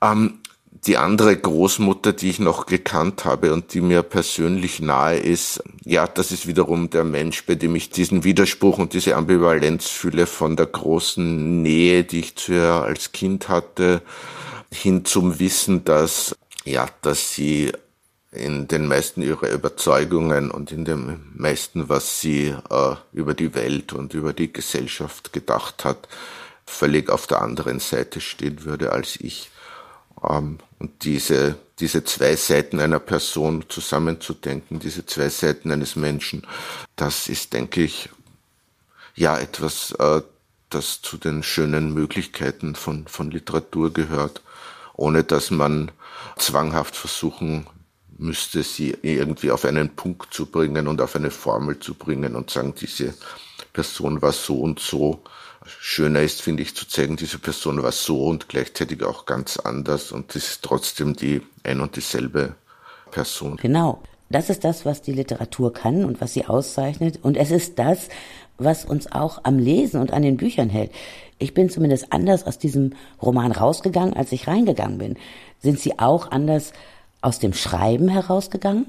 Ähm, 0.01 0.39
die 0.85 0.97
andere 0.97 1.35
Großmutter, 1.35 2.13
die 2.13 2.29
ich 2.29 2.39
noch 2.39 2.65
gekannt 2.65 3.25
habe 3.25 3.53
und 3.53 3.73
die 3.73 3.81
mir 3.81 4.01
persönlich 4.01 4.79
nahe 4.79 5.17
ist, 5.17 5.61
ja, 5.83 6.07
das 6.07 6.31
ist 6.31 6.47
wiederum 6.47 6.89
der 6.89 7.03
Mensch, 7.03 7.45
bei 7.45 7.55
dem 7.55 7.75
ich 7.75 7.89
diesen 7.89 8.23
Widerspruch 8.23 8.77
und 8.77 8.93
diese 8.93 9.15
Ambivalenz 9.15 9.87
fühle 9.87 10.25
von 10.25 10.55
der 10.55 10.67
großen 10.67 11.61
Nähe, 11.61 12.03
die 12.03 12.19
ich 12.19 12.35
zu 12.35 12.53
ihr 12.53 12.73
als 12.73 13.11
Kind 13.11 13.49
hatte, 13.49 14.01
hin 14.71 15.03
zum 15.03 15.39
Wissen, 15.39 15.83
dass, 15.83 16.35
ja, 16.63 16.87
dass 17.01 17.33
sie 17.33 17.73
in 18.31 18.67
den 18.67 18.87
meisten 18.87 19.21
ihrer 19.21 19.49
Überzeugungen 19.49 20.51
und 20.51 20.71
in 20.71 20.85
dem 20.85 21.31
meisten, 21.33 21.89
was 21.89 22.21
sie 22.21 22.55
äh, 22.69 22.95
über 23.11 23.33
die 23.33 23.55
Welt 23.55 23.93
und 23.93 24.13
über 24.13 24.33
die 24.33 24.53
Gesellschaft 24.53 25.33
gedacht 25.33 25.83
hat, 25.83 26.07
völlig 26.65 27.09
auf 27.09 27.25
der 27.25 27.41
anderen 27.41 27.79
Seite 27.79 28.21
stehen 28.21 28.65
würde 28.65 28.91
als 28.91 29.15
ich. 29.19 29.49
Ähm, 30.27 30.59
und 30.77 31.03
diese, 31.03 31.57
diese 31.79 32.03
zwei 32.03 32.35
Seiten 32.35 32.79
einer 32.79 32.99
Person 32.99 33.65
zusammenzudenken, 33.67 34.79
diese 34.79 35.05
zwei 35.05 35.29
Seiten 35.29 35.71
eines 35.71 35.95
Menschen, 35.95 36.45
das 36.95 37.29
ist, 37.29 37.53
denke 37.53 37.81
ich, 37.81 38.09
ja 39.15 39.39
etwas, 39.39 39.91
äh, 39.93 40.21
das 40.69 41.01
zu 41.01 41.17
den 41.17 41.41
schönen 41.41 41.95
Möglichkeiten 41.95 42.75
von, 42.75 43.07
von 43.07 43.31
Literatur 43.31 43.91
gehört, 43.91 44.43
ohne 44.93 45.23
dass 45.23 45.49
man 45.49 45.91
zwanghaft 46.37 46.95
versuchen 46.95 47.65
müsste, 48.19 48.63
sie 48.63 48.95
irgendwie 49.01 49.51
auf 49.51 49.65
einen 49.65 49.89
Punkt 49.95 50.33
zu 50.33 50.45
bringen 50.45 50.87
und 50.87 51.01
auf 51.01 51.15
eine 51.15 51.31
Formel 51.31 51.79
zu 51.79 51.93
bringen 51.93 52.35
und 52.35 52.49
sagen, 52.49 52.75
diese 52.79 53.13
Person 53.73 54.21
war 54.21 54.33
so 54.33 54.59
und 54.59 54.79
so 54.79 55.23
schöner 55.65 56.21
ist, 56.21 56.41
finde 56.41 56.63
ich, 56.63 56.75
zu 56.75 56.87
zeigen, 56.87 57.15
diese 57.15 57.39
Person 57.39 57.81
war 57.83 57.91
so 57.91 58.25
und 58.25 58.49
gleichzeitig 58.49 59.03
auch 59.03 59.25
ganz 59.25 59.57
anders 59.57 60.11
und 60.11 60.35
es 60.35 60.51
ist 60.51 60.63
trotzdem 60.63 61.15
die 61.15 61.41
ein 61.63 61.81
und 61.81 61.95
dieselbe 61.95 62.55
Person. 63.11 63.57
Genau. 63.57 64.01
Das 64.29 64.51
ist 64.51 64.63
das, 64.63 64.85
was 64.85 65.01
die 65.01 65.13
Literatur 65.13 65.73
kann 65.73 66.05
und 66.05 66.21
was 66.21 66.33
sie 66.33 66.45
auszeichnet. 66.45 67.19
Und 67.23 67.35
es 67.35 67.49
ist 67.49 67.79
das, 67.79 68.09
was 68.59 68.85
uns 68.85 69.11
auch 69.11 69.39
am 69.43 69.57
Lesen 69.57 69.99
und 69.99 70.13
an 70.13 70.21
den 70.21 70.37
Büchern 70.37 70.69
hält. 70.69 70.91
Ich 71.39 71.55
bin 71.55 71.69
zumindest 71.69 72.13
anders 72.13 72.45
aus 72.45 72.59
diesem 72.59 72.93
Roman 73.21 73.51
rausgegangen, 73.51 74.13
als 74.13 74.31
ich 74.31 74.47
reingegangen 74.47 74.99
bin. 74.99 75.17
Sind 75.59 75.79
Sie 75.79 75.97
auch 75.97 76.29
anders 76.29 76.73
aus 77.21 77.39
dem 77.39 77.53
Schreiben 77.53 78.09
herausgegangen? 78.09 78.85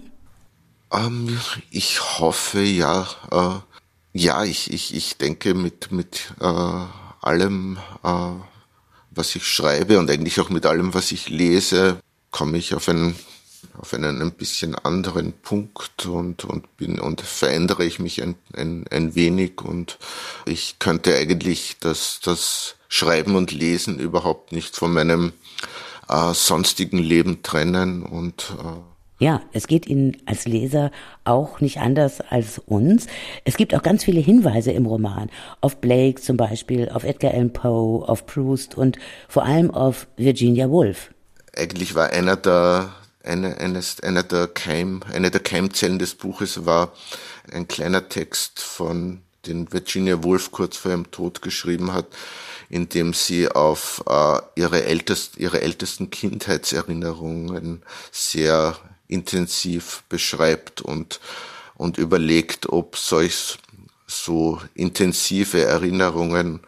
Ähm, 0.92 1.38
ich 1.70 2.18
hoffe 2.18 2.60
ja. 2.60 3.06
Äh, 3.30 3.60
ja, 4.12 4.44
ich, 4.44 4.72
ich, 4.72 4.94
ich 4.94 5.16
denke 5.18 5.54
mit, 5.54 5.92
mit 5.92 6.34
äh, 6.40 6.84
allem, 7.20 7.78
äh, 8.02 8.32
was 9.10 9.36
ich 9.36 9.46
schreibe 9.46 9.98
und 9.98 10.10
eigentlich 10.10 10.40
auch 10.40 10.50
mit 10.50 10.66
allem, 10.66 10.94
was 10.94 11.12
ich 11.12 11.28
lese, 11.28 11.98
komme 12.30 12.58
ich 12.58 12.74
auf 12.74 12.88
einen, 12.88 13.14
auf 13.78 13.94
einen 13.94 14.20
ein 14.20 14.32
bisschen 14.32 14.74
anderen 14.74 15.32
Punkt 15.32 16.06
und, 16.06 16.44
und 16.44 16.76
bin 16.76 16.98
und 16.98 17.20
verändere 17.20 17.84
ich 17.84 17.98
mich 17.98 18.22
ein, 18.22 18.34
ein, 18.54 18.84
ein 18.90 19.14
wenig 19.14 19.60
und 19.60 19.98
ich 20.44 20.78
könnte 20.78 21.14
eigentlich 21.14 21.76
das, 21.78 22.20
das 22.22 22.76
Schreiben 22.88 23.36
und 23.36 23.52
Lesen 23.52 24.00
überhaupt 24.00 24.50
nicht 24.50 24.74
von 24.74 24.92
meinem 24.92 25.32
äh, 26.10 26.34
sonstigen 26.34 26.98
Leben 26.98 27.42
trennen 27.42 28.02
und 28.02 28.54
äh, 28.58 28.90
ja, 29.22 29.42
es 29.52 29.66
geht 29.66 29.86
Ihnen 29.86 30.16
als 30.24 30.46
Leser 30.46 30.90
auch 31.24 31.60
nicht 31.60 31.78
anders 31.78 32.22
als 32.22 32.58
uns. 32.58 33.06
Es 33.44 33.58
gibt 33.58 33.74
auch 33.74 33.82
ganz 33.82 34.02
viele 34.02 34.20
Hinweise 34.20 34.72
im 34.72 34.86
Roman. 34.86 35.28
Auf 35.60 35.76
Blake 35.82 36.22
zum 36.22 36.38
Beispiel, 36.38 36.88
auf 36.88 37.04
Edgar 37.04 37.34
Allan 37.34 37.52
Poe, 37.52 38.08
auf 38.08 38.24
Proust 38.24 38.78
und 38.78 38.96
vor 39.28 39.44
allem 39.44 39.70
auf 39.70 40.06
Virginia 40.16 40.70
Woolf. 40.70 41.10
Eigentlich 41.54 41.94
war 41.94 42.08
einer 42.08 42.36
der, 42.36 42.94
eine, 43.22 43.58
eines, 43.58 44.00
einer 44.00 44.22
der 44.22 44.48
Keim, 44.48 45.02
eine 45.12 45.30
der 45.30 45.40
Keimzellen 45.40 45.98
des 45.98 46.14
Buches 46.14 46.64
war 46.64 46.92
ein 47.52 47.68
kleiner 47.68 48.08
Text 48.08 48.60
von 48.60 49.20
den 49.46 49.70
Virginia 49.70 50.24
Woolf 50.24 50.50
kurz 50.50 50.78
vor 50.78 50.92
ihrem 50.92 51.10
Tod 51.10 51.42
geschrieben 51.42 51.92
hat, 51.92 52.06
in 52.70 52.88
dem 52.88 53.12
sie 53.12 53.48
auf 53.48 54.02
äh, 54.08 54.38
ihre, 54.54 54.84
ältest, 54.84 55.36
ihre 55.36 55.60
ältesten 55.60 56.10
Kindheitserinnerungen 56.10 57.82
sehr 58.12 58.78
intensiv 59.08 60.04
beschreibt 60.08 60.80
und, 60.80 61.20
und 61.74 61.98
überlegt, 61.98 62.68
ob 62.68 62.96
solch 62.96 63.58
so 64.06 64.60
intensive 64.74 65.62
Erinnerungen 65.62 66.60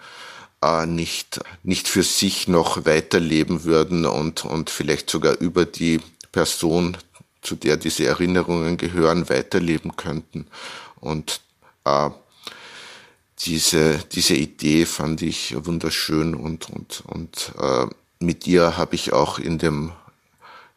äh, 0.60 0.86
nicht, 0.86 1.40
nicht 1.62 1.86
für 1.86 2.02
sich 2.02 2.48
noch 2.48 2.84
weiterleben 2.84 3.62
würden 3.62 4.04
und, 4.04 4.44
und 4.44 4.70
vielleicht 4.70 5.08
sogar 5.08 5.38
über 5.38 5.64
die 5.64 6.00
Person, 6.32 6.96
zu 7.42 7.54
der 7.54 7.76
diese 7.76 8.06
Erinnerungen 8.06 8.76
gehören, 8.76 9.28
weiterleben 9.28 9.96
könnten. 9.96 10.46
Und 11.00 11.40
äh, 11.84 12.10
diese, 13.44 13.98
diese 14.12 14.34
Idee 14.34 14.86
fand 14.86 15.22
ich 15.22 15.54
wunderschön 15.64 16.34
und, 16.34 16.70
und, 16.70 17.02
und 17.06 17.52
äh, 17.60 17.86
mit 18.20 18.46
ihr 18.46 18.76
habe 18.76 18.94
ich 18.94 19.12
auch 19.12 19.38
in 19.38 19.58
dem 19.58 19.92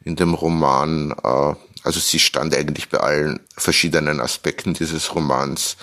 in 0.05 0.15
dem 0.15 0.35
Roman, 0.35 1.11
äh, 1.11 1.55
also 1.83 1.99
sie 1.99 2.19
stand 2.19 2.55
eigentlich 2.55 2.89
bei 2.89 2.99
allen 2.99 3.39
verschiedenen 3.57 4.21
Aspekten 4.21 4.73
dieses 4.73 5.13
Romans 5.13 5.77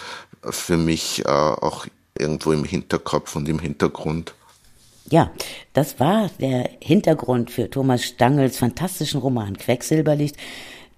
für 0.49 0.77
mich 0.77 1.25
äh, 1.25 1.29
auch 1.29 1.87
irgendwo 2.16 2.53
im 2.53 2.64
Hinterkopf 2.64 3.37
und 3.37 3.49
im 3.49 3.59
Hintergrund. 3.59 4.35
Ja, 5.11 5.33
das 5.73 5.99
war 5.99 6.31
der 6.40 6.71
Hintergrund 6.81 7.51
für 7.51 7.68
Thomas 7.68 8.05
Stangels 8.05 8.57
fantastischen 8.57 9.21
Roman 9.21 9.57
Quecksilberlicht. 9.57 10.37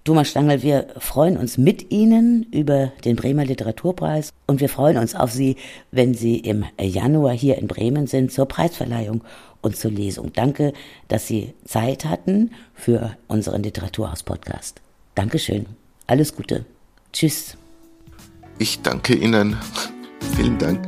Thomas 0.05 0.29
Stangl, 0.29 0.61
wir 0.61 0.85
freuen 0.99 1.35
uns 1.35 1.57
mit 1.57 1.91
Ihnen 1.91 2.45
über 2.51 2.91
den 3.03 3.15
Bremer 3.15 3.43
Literaturpreis 3.43 4.29
und 4.45 4.61
wir 4.61 4.69
freuen 4.69 4.97
uns 4.97 5.15
auf 5.15 5.31
Sie, 5.31 5.55
wenn 5.89 6.13
Sie 6.13 6.37
im 6.37 6.63
Januar 6.79 7.33
hier 7.33 7.57
in 7.57 7.67
Bremen 7.67 8.05
sind 8.05 8.31
zur 8.31 8.45
Preisverleihung 8.45 9.23
und 9.61 9.75
zur 9.75 9.89
Lesung. 9.89 10.31
Danke, 10.31 10.73
dass 11.07 11.25
Sie 11.25 11.55
Zeit 11.65 12.05
hatten 12.05 12.51
für 12.75 13.17
unseren 13.27 13.63
Literaturhaus-Podcast. 13.63 14.79
Dankeschön. 15.15 15.65
Alles 16.05 16.35
Gute. 16.35 16.65
Tschüss. 17.11 17.57
Ich 18.59 18.83
danke 18.83 19.15
Ihnen. 19.15 19.57
Vielen 20.35 20.59
Dank. 20.59 20.87